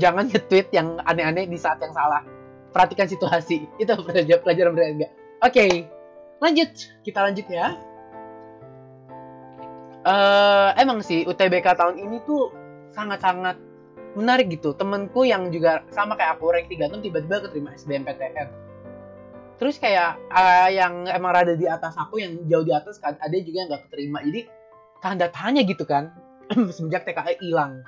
jangan 0.00 0.28
nge-tweet 0.30 0.72
yang 0.72 1.00
aneh-aneh 1.04 1.48
di 1.48 1.58
saat 1.60 1.80
yang 1.82 1.92
salah. 1.92 2.24
Perhatikan 2.72 3.08
situasi. 3.10 3.68
Itu 3.82 3.92
pelajaran 4.40 4.72
berharga. 4.72 5.08
Oke, 5.42 5.52
okay, 5.52 5.70
lanjut. 6.40 6.70
Kita 7.04 7.18
lanjut 7.26 7.46
ya. 7.50 7.76
Uh, 10.02 10.74
emang 10.74 10.98
sih 10.98 11.22
UTBK 11.22 11.78
tahun 11.78 11.94
ini 11.94 12.26
tuh 12.26 12.50
sangat-sangat 12.92 13.56
menarik 14.14 14.52
gitu. 14.52 14.76
Temenku 14.76 15.24
yang 15.24 15.48
juga 15.48 15.84
sama 15.92 16.16
kayak 16.16 16.38
aku 16.38 16.52
rank 16.52 16.68
36 16.68 17.04
tiba-tiba 17.04 17.36
keterima 17.48 17.72
SBMPTN 17.76 18.72
terus 19.62 19.78
kayak 19.78 20.18
uh, 20.34 20.66
yang 20.74 21.06
emang 21.06 21.38
rada 21.38 21.54
di 21.54 21.70
atas 21.70 21.94
aku 21.94 22.18
yang 22.18 22.34
jauh 22.50 22.66
di 22.66 22.74
atas 22.74 22.98
kan 22.98 23.14
ada 23.22 23.30
juga 23.38 23.62
yang 23.62 23.68
nggak 23.70 23.86
keterima. 23.86 24.18
Jadi 24.26 24.40
tanda 24.98 25.30
tanya 25.30 25.62
gitu 25.62 25.86
kan 25.86 26.10
semenjak 26.74 27.06
TKI 27.06 27.38
hilang. 27.38 27.86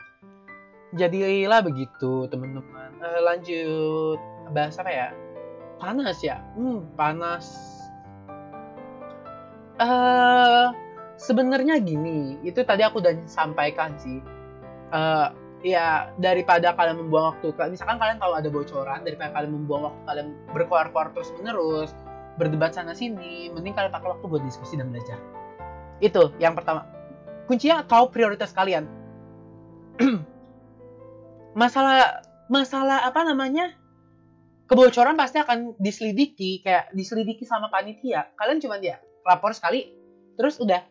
Jadi 0.94 1.42
lah 1.50 1.66
begitu 1.66 2.30
teman-teman. 2.30 2.94
Uh, 3.02 3.20
lanjut. 3.26 4.22
Bahas 4.54 4.78
apa 4.78 4.86
ya? 4.86 5.08
Panas 5.82 6.22
ya? 6.22 6.38
Hmm 6.54 6.86
panas. 6.94 7.50
Uh, 9.82 10.70
sebenarnya 11.18 11.82
gini 11.82 12.38
itu 12.46 12.62
tadi 12.62 12.86
aku 12.86 13.02
udah 13.02 13.18
sampaikan 13.26 13.98
sih 13.98 14.22
uh, 14.94 15.34
ya 15.64 16.12
daripada 16.22 16.76
kalian 16.76 17.02
membuang 17.02 17.34
waktu 17.34 17.50
misalkan 17.72 17.98
kalian 17.98 18.20
tahu 18.20 18.32
ada 18.36 18.48
bocoran 18.52 19.00
daripada 19.02 19.34
kalian 19.34 19.52
membuang 19.52 19.90
waktu 19.90 20.00
kalian 20.06 20.28
berkuar-kuar 20.54 21.10
terus 21.16 21.34
menerus 21.40 21.90
berdebat 22.36 22.74
sana 22.74 22.94
sini 22.94 23.50
mending 23.50 23.74
kalian 23.74 23.90
pakai 23.90 24.08
waktu 24.14 24.24
buat 24.26 24.42
diskusi 24.42 24.74
dan 24.78 24.90
belajar. 24.90 25.18
Itu 26.02 26.34
yang 26.42 26.58
pertama. 26.58 26.86
Kuncinya 27.46 27.86
tahu 27.86 28.10
prioritas 28.10 28.50
kalian. 28.50 28.88
Masalah 31.60 32.26
masalah 32.50 33.06
apa 33.06 33.22
namanya? 33.22 33.72
Kebocoran 34.64 35.14
pasti 35.14 35.38
akan 35.38 35.76
diselidiki 35.76 36.64
kayak 36.64 36.90
diselidiki 36.96 37.44
sama 37.46 37.68
panitia. 37.70 38.32
Kalian 38.34 38.58
cuma 38.64 38.80
dia 38.80 38.98
lapor 39.22 39.52
sekali 39.54 39.92
terus 40.34 40.58
udah 40.58 40.82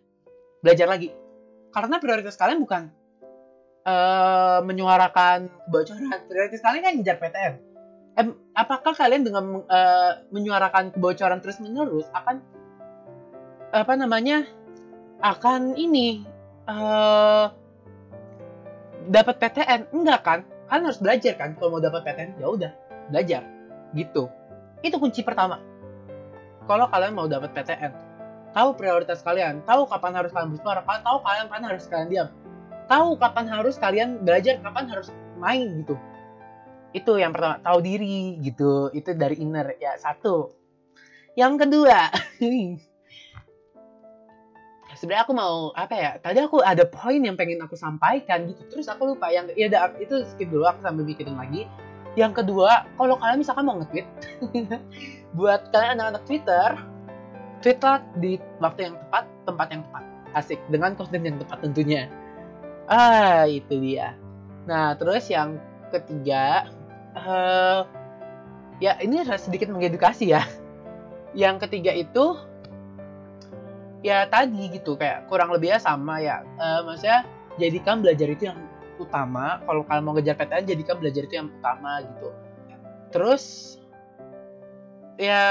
belajar 0.63 0.88
lagi. 0.88 1.12
Karena 1.74 1.98
prioritas 1.98 2.38
kalian 2.38 2.62
bukan 2.63 3.02
uh, 3.85 4.59
menyuarakan 4.65 5.47
kebocoran. 5.67 6.19
Prioritas 6.27 6.61
kalian 6.63 6.81
kan 6.83 6.93
ngejar 6.99 7.17
PTN 7.19 7.53
eh, 8.13 8.27
apakah 8.53 8.93
kalian 8.93 9.25
dengan 9.25 9.65
uh, 9.65 10.11
menyuarakan 10.29 10.93
kebocoran 10.93 11.41
terus 11.41 11.57
menerus 11.57 12.05
akan 12.13 12.41
apa 13.73 13.93
namanya 13.97 14.45
akan 15.23 15.73
ini 15.73 16.21
uh, 16.69 17.49
dapat 19.09 19.35
PTN 19.41 19.89
enggak 19.89 20.21
kan? 20.21 20.39
Kalian 20.69 20.85
harus 20.89 21.01
belajar 21.01 21.33
kan 21.37 21.57
kalau 21.57 21.77
mau 21.77 21.81
dapat 21.81 22.05
PTN 22.05 22.37
ya 22.37 22.47
udah 22.49 22.71
belajar. 23.09 23.41
Gitu. 23.93 24.29
Itu 24.85 24.95
kunci 25.01 25.25
pertama. 25.25 25.61
Kalau 26.63 26.87
kalian 26.87 27.13
mau 27.17 27.27
dapat 27.27 27.51
PTN 27.51 28.13
tahu 28.53 28.77
prioritas 28.77 29.25
kalian 29.25 29.65
tahu 29.65 29.89
kapan 29.89 30.13
harus 30.13 30.29
kalian 30.29 30.53
bersuara 30.53 30.85
tahu 30.85 31.17
kalian 31.25 31.45
kapan 31.49 31.63
harus 31.65 31.83
kalian 31.89 32.07
diam 32.07 32.29
tahu 32.93 33.17
kapan 33.17 33.45
harus 33.50 33.75
kalian 33.81 34.21
belajar 34.21 34.62
kapan 34.62 34.85
harus 34.85 35.09
main 35.41 35.81
gitu. 35.81 35.97
Itu 36.93 37.17
yang 37.17 37.33
pertama 37.33 37.57
tahu 37.65 37.81
diri 37.81 38.38
gitu. 38.45 38.93
Itu 38.93 39.17
dari 39.17 39.41
inner 39.41 39.73
ya 39.81 39.97
satu. 39.97 40.53
Yang 41.33 41.65
kedua 41.65 42.13
sebenarnya 45.01 45.25
aku 45.25 45.33
mau 45.33 45.73
apa 45.73 45.95
ya 45.97 46.12
tadi 46.21 46.38
aku 46.38 46.62
ada 46.62 46.85
poin 46.85 47.17
yang 47.17 47.33
pengen 47.33 47.65
aku 47.65 47.73
sampaikan 47.73 48.45
gitu. 48.45 48.62
Terus 48.69 48.85
aku 48.85 49.17
lupa 49.17 49.33
yang 49.33 49.50
ya 49.57 49.73
ada 49.73 49.89
itu 49.97 50.21
skip 50.29 50.53
dulu 50.53 50.69
aku 50.69 50.85
sambil 50.85 51.01
mikirin 51.01 51.33
lagi. 51.33 51.65
Yang 52.13 52.45
kedua 52.45 52.85
kalau 52.93 53.17
kalian 53.17 53.41
misalkan 53.41 53.65
mau 53.65 53.81
nge-tweet 53.81 54.05
buat 55.38 55.73
kalian 55.73 55.97
anak-anak 55.97 56.29
Twitter 56.29 56.77
tweetlah 57.65 58.05
di 58.21 58.38
waktu 58.62 58.93
yang 58.93 58.95
tepat 59.01 59.25
tempat 59.50 59.67
yang 59.73 59.81
tepat. 59.89 60.05
Asik 60.33 60.62
dengan 60.69 60.93
konten 60.93 61.25
yang 61.25 61.41
tepat 61.41 61.57
tentunya 61.65 62.05
Ah, 62.87 63.47
itu 63.47 63.79
dia. 63.79 64.15
Nah, 64.67 64.95
terus 64.99 65.27
yang 65.31 65.59
ketiga, 65.91 66.67
uh, 67.15 67.87
ya 68.83 68.99
ini 68.99 69.23
sedikit 69.39 69.71
mengedukasi 69.71 70.35
ya. 70.35 70.43
Yang 71.33 71.67
ketiga 71.67 71.91
itu, 71.95 72.37
ya 74.05 74.27
tadi 74.27 74.69
gitu 74.69 74.99
kayak 74.99 75.25
kurang 75.31 75.49
lebihnya 75.49 75.79
sama 75.79 76.19
ya. 76.19 76.43
Uh, 76.59 76.85
maksudnya 76.85 77.25
jadikan 77.57 78.03
belajar 78.03 78.27
itu 78.29 78.51
yang 78.51 78.59
utama. 78.99 79.63
Kalau 79.63 79.81
kalian 79.87 80.03
mau 80.03 80.13
ngejar 80.13 80.35
PTN, 80.37 80.65
jadikan 80.67 80.95
belajar 80.99 81.21
itu 81.25 81.35
yang 81.39 81.49
utama 81.49 82.03
gitu. 82.03 82.29
Terus, 83.09 83.43
ya 85.17 85.43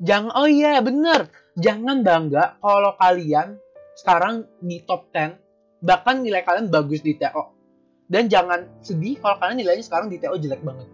jangan 0.00 0.32
oh 0.36 0.48
iya 0.48 0.76
bener 0.84 1.32
jangan 1.56 2.04
bangga 2.04 2.60
kalau 2.60 2.92
kalian 3.00 3.56
sekarang 3.96 4.44
di 4.60 4.84
top 4.84 5.08
10 5.08 5.45
bahkan 5.86 6.18
nilai 6.18 6.42
kalian 6.42 6.66
bagus 6.66 6.98
di 6.98 7.14
TO 7.14 7.54
dan 8.10 8.26
jangan 8.26 8.66
sedih 8.82 9.18
kalau 9.22 9.38
kalian 9.38 9.62
nilainya 9.62 9.86
sekarang 9.86 10.10
di 10.10 10.18
TO 10.18 10.34
jelek 10.34 10.62
banget. 10.66 10.88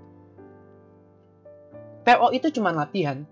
TO 2.04 2.26
itu 2.36 2.48
cuma 2.60 2.76
latihan. 2.76 3.24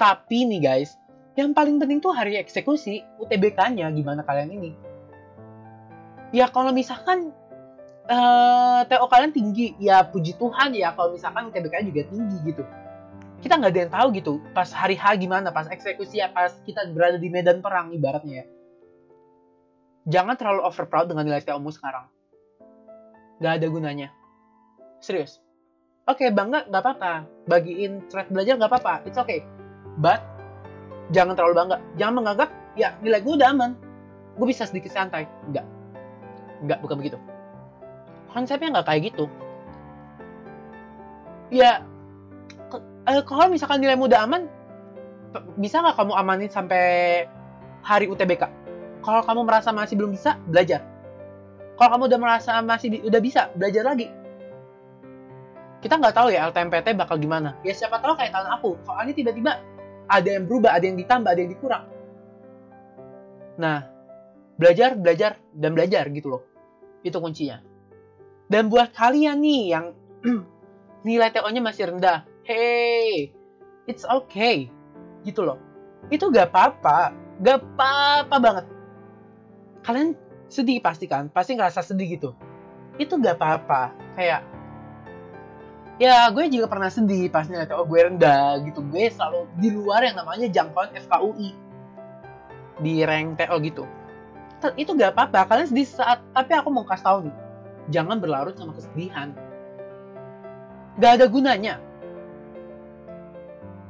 Tapi 0.00 0.48
nih 0.48 0.60
guys 0.64 0.96
yang 1.36 1.56
paling 1.56 1.80
penting 1.80 2.00
tuh 2.00 2.12
hari 2.12 2.36
eksekusi 2.36 3.04
UTBK-nya 3.20 3.88
gimana 3.92 4.24
kalian 4.24 4.50
ini. 4.52 4.70
Ya 6.32 6.48
kalau 6.48 6.72
misalkan 6.72 7.32
uh, 8.08 8.80
eh, 8.84 8.88
TO 8.88 9.08
kalian 9.08 9.32
tinggi 9.32 9.76
ya 9.76 10.04
puji 10.04 10.36
Tuhan 10.40 10.72
ya 10.72 10.96
kalau 10.96 11.16
misalkan 11.16 11.52
UTBK-nya 11.52 11.86
juga 11.92 12.02
tinggi 12.08 12.36
gitu. 12.44 12.64
Kita 13.42 13.58
nggak 13.58 13.72
ada 13.74 13.80
yang 13.88 13.92
tahu 13.92 14.06
gitu 14.16 14.32
pas 14.52 14.68
hari 14.70 14.94
H 15.00 15.16
gimana 15.16 15.48
pas 15.52 15.66
eksekusi 15.66 16.20
ya 16.20 16.28
pas 16.28 16.52
kita 16.62 16.86
berada 16.92 17.16
di 17.16 17.26
medan 17.32 17.58
perang 17.58 17.90
ibaratnya 17.90 18.44
ya 18.44 18.61
jangan 20.06 20.34
terlalu 20.34 20.66
over 20.66 20.86
proud 20.88 21.06
dengan 21.10 21.26
nilai 21.26 21.42
TOmu 21.44 21.70
sekarang. 21.70 22.06
Nggak 23.38 23.52
ada 23.58 23.66
gunanya. 23.66 24.08
Serius. 25.02 25.42
Oke 26.06 26.26
okay, 26.26 26.28
bangga 26.34 26.66
nggak 26.66 26.82
apa-apa. 26.82 27.12
Bagiin 27.46 28.06
thread 28.10 28.30
belajar 28.30 28.58
nggak 28.58 28.70
apa-apa. 28.70 28.94
It's 29.06 29.18
okay. 29.18 29.46
But 29.98 30.22
jangan 31.14 31.38
terlalu 31.38 31.54
bangga. 31.58 31.76
Jangan 31.98 32.14
menganggap 32.22 32.50
ya 32.74 32.94
nilai 33.02 33.22
gue 33.22 33.34
udah 33.38 33.50
aman. 33.54 33.70
Gue 34.38 34.46
bisa 34.50 34.66
sedikit 34.66 34.90
santai. 34.90 35.26
Nggak 35.50 35.66
nggak 36.66 36.78
bukan 36.82 36.96
begitu. 36.98 37.18
Konsepnya 38.30 38.78
nggak 38.78 38.86
kayak 38.86 39.02
gitu. 39.14 39.24
Ya 41.52 41.84
eh, 43.06 43.22
kalau 43.26 43.50
misalkan 43.50 43.82
nilai 43.82 43.98
muda 43.98 44.22
aman, 44.24 44.48
bisa 45.58 45.82
nggak 45.82 45.98
kamu 45.98 46.12
amanin 46.14 46.50
sampai 46.50 46.84
hari 47.82 48.06
UTBK? 48.08 48.61
Kalau 49.02 49.22
kamu 49.26 49.40
merasa 49.42 49.74
masih 49.74 49.98
belum 49.98 50.14
bisa, 50.14 50.38
belajar. 50.46 50.86
Kalau 51.74 51.98
kamu 51.98 52.04
udah 52.06 52.20
merasa 52.22 52.52
masih 52.62 53.02
udah 53.02 53.20
bisa, 53.20 53.50
belajar 53.58 53.82
lagi. 53.82 54.06
Kita 55.82 55.98
nggak 55.98 56.14
tahu 56.14 56.30
ya 56.30 56.46
LTMPT 56.46 56.94
bakal 56.94 57.18
gimana. 57.18 57.58
Ya 57.66 57.74
siapa 57.74 57.98
tahu 57.98 58.14
kayak 58.14 58.30
tahun 58.30 58.48
aku, 58.54 58.78
soalnya 58.86 59.18
tiba-tiba 59.18 59.58
ada 60.06 60.28
yang 60.30 60.46
berubah, 60.46 60.78
ada 60.78 60.84
yang 60.86 60.94
ditambah, 60.94 61.26
ada 61.26 61.40
yang 61.42 61.50
dikurang. 61.50 61.84
Nah, 63.58 63.90
belajar, 64.54 64.94
belajar, 64.94 65.42
dan 65.50 65.74
belajar 65.74 66.06
gitu 66.14 66.38
loh. 66.38 66.42
Itu 67.02 67.18
kuncinya. 67.18 67.58
Dan 68.46 68.70
buat 68.70 68.94
kalian 68.94 69.42
nih 69.42 69.62
yang 69.74 69.86
nilai 71.08 71.34
TO-nya 71.34 71.58
masih 71.58 71.90
rendah, 71.90 72.22
hey, 72.46 73.34
it's 73.90 74.06
okay. 74.06 74.70
Gitu 75.26 75.42
loh. 75.42 75.58
Itu 76.12 76.30
gak 76.30 76.54
apa-apa. 76.54 77.10
Gak 77.42 77.58
apa-apa 77.58 78.36
banget. 78.38 78.66
Kalian 79.82 80.14
sedih 80.46 80.78
pasti 80.78 81.10
kan? 81.10 81.30
Pasti 81.30 81.58
ngerasa 81.58 81.82
sedih 81.82 82.18
gitu. 82.18 82.30
Itu 82.96 83.18
gak 83.18 83.38
apa-apa. 83.38 83.94
Kayak, 84.14 84.46
ya 85.98 86.26
gue 86.30 86.44
juga 86.50 86.66
pernah 86.70 86.90
sedih 86.90 87.28
pas 87.28 87.46
nilai 87.46 87.66
TO 87.66 87.82
gue 87.86 88.00
rendah 88.00 88.62
gitu. 88.66 88.80
Gue 88.86 89.10
selalu 89.10 89.50
di 89.58 89.68
luar 89.74 90.06
yang 90.06 90.16
namanya 90.18 90.46
jangkauan 90.50 90.94
FKUI. 90.94 91.50
Di 92.82 93.02
rank 93.02 93.42
TO 93.42 93.56
gitu. 93.62 93.84
Itu 94.78 94.94
gak 94.94 95.18
apa-apa. 95.18 95.50
Kalian 95.50 95.68
sedih 95.68 95.86
saat, 95.86 96.22
tapi 96.30 96.54
aku 96.54 96.70
mau 96.70 96.86
kasih 96.86 97.04
tau 97.04 97.18
nih. 97.26 97.36
Jangan 97.90 98.22
berlarut 98.22 98.54
sama 98.54 98.74
kesedihan. 98.78 99.34
Gak 101.02 101.18
ada 101.18 101.26
gunanya 101.26 101.82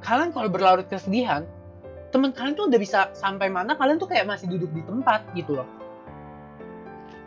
kalian 0.02 0.34
kalau 0.34 0.50
berlarut 0.50 0.86
kesedihan, 0.90 1.46
teman 2.10 2.34
kalian 2.34 2.58
tuh 2.58 2.66
udah 2.66 2.80
bisa 2.82 3.14
sampai 3.14 3.48
mana 3.48 3.78
kalian 3.78 4.02
tuh 4.02 4.10
kayak 4.10 4.26
masih 4.26 4.50
duduk 4.50 4.68
di 4.74 4.82
tempat 4.82 5.22
gitu 5.38 5.62
loh. 5.62 5.68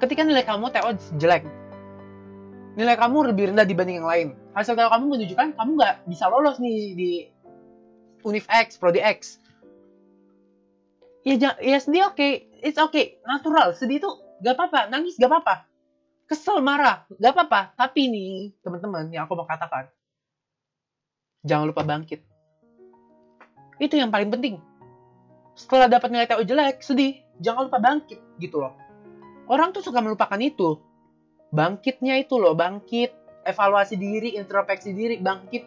Ketika 0.01 0.21
nilai 0.27 0.43
kamu 0.43 0.71
TO 0.75 0.91
jelek, 1.19 1.43
nilai 2.75 2.95
kamu 2.99 3.31
lebih 3.31 3.53
rendah 3.53 3.63
dibanding 3.63 4.03
yang 4.03 4.10
lain. 4.10 4.27
Hasil 4.51 4.75
TO 4.75 4.91
kamu 4.91 5.05
menunjukkan 5.08 5.55
kamu 5.55 5.71
nggak 5.79 5.95
bisa 6.10 6.25
lolos 6.27 6.60
nih 6.60 6.79
di 6.95 7.12
Univ 8.25 8.45
X, 8.49 8.81
Prodi 8.81 8.99
X. 8.99 9.39
Ya, 11.25 11.58
ya 11.58 11.77
sedih 11.81 12.13
oke, 12.13 12.21
okay. 12.21 12.49
it's 12.62 12.77
okay, 12.77 13.17
natural. 13.25 13.73
Sedih 13.73 13.97
itu 13.97 14.10
gak 14.45 14.62
apa-apa, 14.62 14.93
nangis 14.93 15.17
gak 15.17 15.34
apa-apa. 15.34 15.65
Kesel, 16.29 16.62
marah, 16.62 17.10
gak 17.17 17.34
apa-apa. 17.34 17.73
Tapi 17.73 18.13
nih, 18.13 18.53
teman-teman, 18.62 19.10
yang 19.10 19.25
aku 19.25 19.34
mau 19.34 19.49
katakan, 19.49 19.89
jangan 21.41 21.65
lupa 21.65 21.81
bangkit 21.81 22.21
itu 23.79 23.95
yang 23.99 24.12
paling 24.12 24.31
penting. 24.31 24.55
Setelah 25.55 25.88
dapat 25.88 26.12
nilai 26.12 26.27
TO 26.27 26.43
jelek, 26.43 26.84
sedih, 26.84 27.19
jangan 27.39 27.67
lupa 27.67 27.79
bangkit 27.79 28.19
gitu 28.39 28.60
loh. 28.60 28.75
Orang 29.45 29.73
tuh 29.73 29.86
suka 29.86 30.01
melupakan 30.01 30.38
itu. 30.41 30.81
Bangkitnya 31.53 32.17
itu 32.19 32.36
loh, 32.41 32.58
bangkit, 32.58 33.13
evaluasi 33.45 33.95
diri, 33.95 34.36
introspeksi 34.36 34.91
diri, 34.91 35.21
bangkit. 35.21 35.63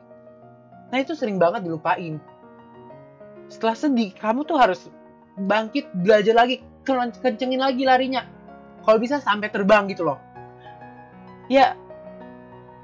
Nah 0.90 0.98
itu 0.98 1.14
sering 1.14 1.38
banget 1.38 1.64
dilupain. 1.64 2.18
Setelah 3.48 3.76
sedih, 3.78 4.12
kamu 4.12 4.44
tuh 4.44 4.58
harus 4.60 4.90
bangkit, 5.38 5.88
belajar 5.94 6.34
lagi, 6.36 6.60
kencengin 7.22 7.62
lagi 7.62 7.86
larinya. 7.86 8.26
Kalau 8.84 8.98
bisa 9.00 9.22
sampai 9.22 9.48
terbang 9.48 9.88
gitu 9.88 10.04
loh. 10.04 10.18
Ya, 11.48 11.78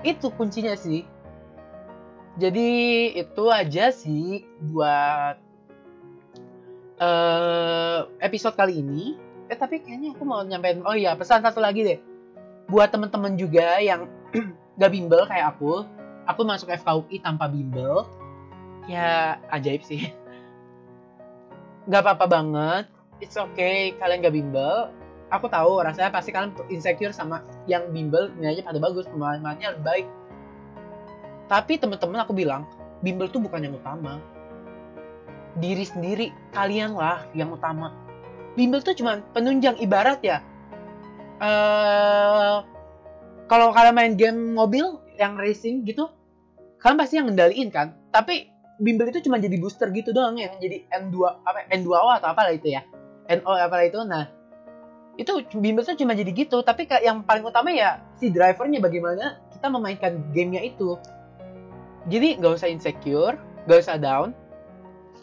itu 0.07 0.33
kuncinya 0.33 0.73
sih 0.73 1.05
jadi 2.35 2.71
itu 3.15 3.45
aja 3.47 3.95
sih 3.95 4.43
buat 4.59 5.39
uh, 6.99 8.11
episode 8.19 8.59
kali 8.59 8.83
ini. 8.83 9.15
Eh 9.49 9.57
tapi 9.59 9.81
kayaknya 9.81 10.17
aku 10.17 10.25
mau 10.25 10.41
nyampein 10.41 10.81
oh 10.85 10.97
iya 10.97 11.17
pesan 11.19 11.45
satu 11.45 11.61
lagi 11.61 11.85
deh. 11.85 11.99
Buat 12.69 12.97
temen-temen 12.97 13.37
juga 13.37 13.79
yang 13.81 14.09
gak 14.81 14.93
bimbel 14.93 15.29
kayak 15.29 15.57
aku, 15.57 15.85
aku 16.25 16.41
masuk 16.43 16.73
FKUI 16.73 17.21
tanpa 17.21 17.49
bimbel. 17.49 18.09
Ya 18.89 19.41
ajaib 19.53 19.85
sih. 19.85 20.09
Gak 21.93 22.01
apa-apa 22.01 22.27
banget. 22.29 22.85
It's 23.21 23.37
okay 23.37 23.93
kalian 24.01 24.25
gak 24.25 24.35
bimbel. 24.35 24.89
Aku 25.29 25.49
tahu 25.49 25.85
rasanya 25.85 26.13
pasti 26.13 26.33
kalian 26.33 26.57
insecure 26.73 27.13
sama 27.13 27.45
yang 27.69 27.93
bimbel 27.93 28.33
nilainya 28.41 28.65
pada 28.65 28.81
bagus, 28.81 29.05
pemahamannya 29.09 29.77
lebih 29.77 29.85
baik 29.85 30.07
tapi 31.45 31.77
teman-teman 31.77 32.25
aku 32.25 32.33
bilang, 32.33 32.65
bimbel 33.05 33.29
tuh 33.29 33.41
bukan 33.41 33.61
yang 33.61 33.77
utama. 33.77 34.21
Diri 35.61 35.85
sendiri, 35.85 36.27
kalianlah 36.57 37.29
yang 37.37 37.53
utama. 37.53 37.93
Bimbel 38.55 38.81
tuh 38.83 38.95
cuma 38.95 39.19
penunjang 39.35 39.79
ibarat 39.83 40.23
ya. 40.23 40.39
Uh, 41.43 42.63
kalau 43.51 43.75
kalian 43.75 43.95
main 43.95 44.15
game 44.15 44.55
mobil 44.55 45.03
yang 45.19 45.35
racing 45.35 45.83
gitu, 45.85 46.11
kalian 46.79 46.99
pasti 46.99 47.19
yang 47.19 47.27
ngendaliin 47.27 47.69
kan. 47.75 47.99
Tapi 48.15 48.51
bimbel 48.79 49.11
itu 49.11 49.27
cuma 49.27 49.39
jadi 49.39 49.59
booster 49.59 49.91
gitu 49.91 50.11
doang 50.15 50.39
yang 50.39 50.55
jadi 50.59 50.87
N2 50.91 51.17
apa 51.47 51.67
N2 51.71 51.91
atau 52.23 52.29
apa 52.31 52.41
lah 52.47 52.55
itu 52.55 52.71
ya. 52.71 52.87
NO 53.25 53.51
apa 53.57 53.77
itu. 53.83 53.99
Nah, 54.05 54.31
itu 55.17 55.33
bimbel 55.59 55.83
tuh 55.83 55.99
cuma 55.99 56.15
jadi 56.15 56.31
gitu, 56.31 56.63
tapi 56.63 56.87
yang 57.03 57.25
paling 57.25 57.43
utama 57.43 57.73
ya 57.73 58.03
si 58.19 58.29
drivernya 58.31 58.79
bagaimana 58.83 59.41
kita 59.55 59.67
memainkan 59.71 60.21
gamenya 60.35 60.61
itu 60.61 60.99
jadi 62.05 62.37
gak 62.37 62.61
usah 62.61 62.69
insecure, 62.69 63.41
gak 63.65 63.81
usah 63.81 63.97
down. 63.97 64.37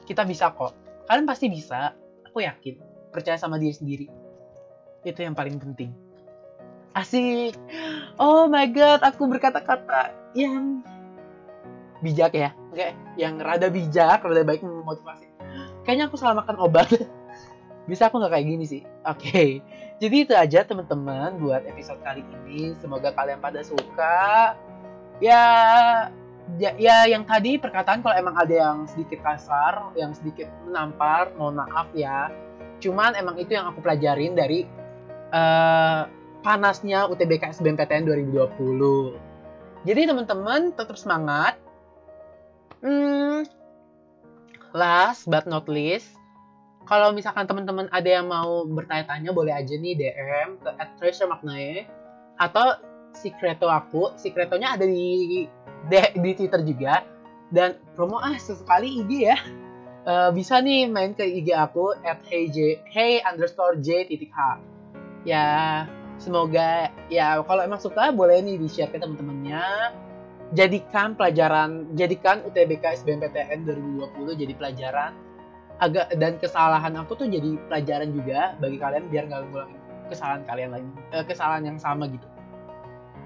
Kita 0.10 0.26
bisa 0.26 0.50
kok. 0.50 0.74
Kalian 1.06 1.30
pasti 1.30 1.46
bisa. 1.46 1.94
Aku 2.26 2.42
yakin. 2.42 2.91
Percaya 3.12 3.38
sama 3.38 3.60
diri 3.60 3.76
sendiri. 3.76 4.08
Itu 5.04 5.22
yang 5.22 5.36
paling 5.36 5.60
penting. 5.60 5.92
Asik. 6.92 7.56
Oh 8.20 8.48
my 8.52 8.68
god, 8.68 9.00
aku 9.04 9.28
berkata-kata 9.28 10.12
yang 10.36 10.84
bijak 12.04 12.36
ya. 12.36 12.50
Oke, 12.72 12.96
yang 13.16 13.40
rada 13.40 13.72
bijak, 13.72 14.24
rada 14.24 14.44
baik 14.44 14.64
memotivasi. 14.64 15.28
Kayaknya 15.88 16.06
aku 16.12 16.16
salah 16.20 16.40
makan 16.40 16.60
obat. 16.60 16.92
Bisa 17.90 18.08
aku 18.08 18.20
nggak 18.20 18.34
kayak 18.36 18.48
gini 18.48 18.66
sih. 18.68 18.82
Oke. 19.08 19.20
Okay. 19.28 19.50
Jadi 20.02 20.16
itu 20.26 20.34
aja 20.34 20.66
teman-teman 20.66 21.38
buat 21.38 21.62
episode 21.70 22.02
kali 22.02 22.26
ini. 22.26 22.74
Semoga 22.82 23.14
kalian 23.14 23.38
pada 23.38 23.62
suka. 23.62 24.58
Ya, 25.22 25.44
ya, 26.58 26.74
ya 26.82 27.06
yang 27.06 27.22
tadi 27.22 27.62
perkataan 27.62 28.02
kalau 28.02 28.18
emang 28.18 28.34
ada 28.34 28.50
yang 28.50 28.78
sedikit 28.90 29.22
kasar, 29.22 29.94
yang 29.94 30.18
sedikit 30.18 30.50
menampar, 30.66 31.30
mohon 31.38 31.62
maaf 31.62 31.86
ya. 31.94 32.34
Cuman 32.82 33.14
emang 33.14 33.38
itu 33.38 33.54
yang 33.54 33.70
aku 33.70 33.80
pelajarin 33.80 34.34
dari 34.34 34.66
uh, 35.32 36.10
panasnya 36.42 37.06
UTBK 37.08 37.54
SBMPTN 37.62 38.10
2020. 38.10 39.86
Jadi 39.86 40.02
teman-teman 40.10 40.74
tetap 40.74 40.98
semangat. 40.98 41.58
Hmm, 42.82 43.46
last 44.74 45.30
but 45.30 45.46
not 45.46 45.70
least, 45.70 46.18
kalau 46.90 47.14
misalkan 47.14 47.46
teman-teman 47.46 47.86
ada 47.94 48.10
yang 48.10 48.26
mau 48.26 48.66
bertanya-tanya 48.66 49.30
boleh 49.30 49.54
aja 49.54 49.78
nih 49.78 49.94
DM 49.94 50.58
ke 50.58 50.70
@treasuremaknae 50.98 51.86
atau 52.42 52.82
secreto 53.14 53.70
aku, 53.70 54.18
secretonya 54.18 54.74
ada 54.74 54.90
di 54.90 55.46
di, 55.86 55.98
di 56.18 56.32
Twitter 56.34 56.62
juga 56.66 57.06
dan 57.54 57.78
promo 57.94 58.18
ah 58.18 58.34
sesekali 58.34 59.06
IG 59.06 59.12
ya. 59.30 59.38
Uh, 60.02 60.34
bisa 60.34 60.58
nih 60.58 60.90
main 60.90 61.14
ke 61.14 61.22
IG 61.22 61.54
aku 61.54 61.94
at 62.02 62.18
heyj 62.26 62.82
hey 62.90 63.22
underscore 63.22 63.78
j 63.78 64.02
titik 64.10 64.34
h. 64.34 64.58
Ya 65.30 65.86
semoga 66.18 66.90
ya 67.06 67.38
kalau 67.46 67.62
emang 67.62 67.78
suka 67.78 68.10
boleh 68.10 68.42
nih 68.42 68.58
di 68.58 68.66
share 68.66 68.90
ke 68.90 68.98
teman-temannya. 68.98 69.62
Jadikan 70.58 71.14
pelajaran 71.14 71.94
jadikan 71.94 72.42
UTBK 72.50 73.06
SBMPTN 73.06 73.62
2020 73.62 74.42
jadi 74.42 74.54
pelajaran. 74.58 75.14
Agak 75.78 76.10
dan 76.18 76.42
kesalahan 76.42 76.98
aku 76.98 77.22
tuh 77.22 77.30
jadi 77.30 77.62
pelajaran 77.70 78.10
juga 78.10 78.58
bagi 78.58 78.78
kalian 78.82 79.06
biar 79.06 79.30
nggak 79.30 79.42
ngulangin 79.54 79.82
kesalahan 80.10 80.44
kalian 80.50 80.70
lagi 80.74 80.90
eh, 81.14 81.24
kesalahan 81.30 81.64
yang 81.64 81.78
sama 81.78 82.10
gitu. 82.10 82.26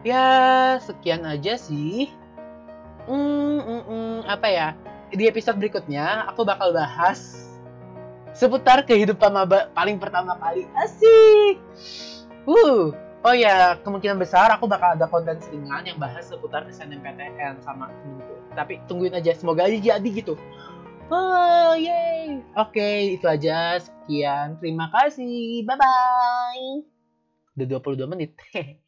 Ya 0.04 0.28
sekian 0.84 1.24
aja 1.24 1.56
sih. 1.56 2.12
Hmm, 3.08 3.64
hmm, 3.64 3.84
hmm, 3.88 4.16
apa 4.28 4.48
ya 4.52 4.68
di 5.16 5.26
episode 5.32 5.58
berikutnya 5.58 6.28
aku 6.30 6.44
bakal 6.44 6.76
bahas 6.76 7.48
seputar 8.36 8.84
kehidupan 8.84 9.32
maba 9.32 9.72
paling 9.72 9.96
pertama 9.96 10.36
kali 10.38 10.68
asik 10.84 11.58
uh 12.46 12.92
oh 13.26 13.36
ya 13.36 13.80
kemungkinan 13.82 14.20
besar 14.20 14.52
aku 14.52 14.68
bakal 14.68 14.94
ada 14.94 15.08
konten 15.08 15.40
seringan 15.40 15.88
yang 15.88 15.98
bahas 15.98 16.28
seputar 16.28 16.68
SNMPTN 16.68 17.64
sama 17.64 17.90
temenku 18.04 18.36
tapi 18.54 18.84
tungguin 18.86 19.16
aja 19.16 19.32
semoga 19.34 19.66
aja 19.66 19.96
jadi 19.96 20.10
gitu 20.12 20.36
Oh, 21.06 21.78
yay. 21.78 22.42
Oke, 22.58 22.82
okay, 22.82 22.98
itu 23.14 23.30
aja. 23.30 23.78
Sekian. 23.78 24.58
Terima 24.58 24.90
kasih. 24.90 25.62
Bye-bye. 25.62 26.82
Udah 27.54 27.66
22 27.78 28.10
menit. 28.10 28.34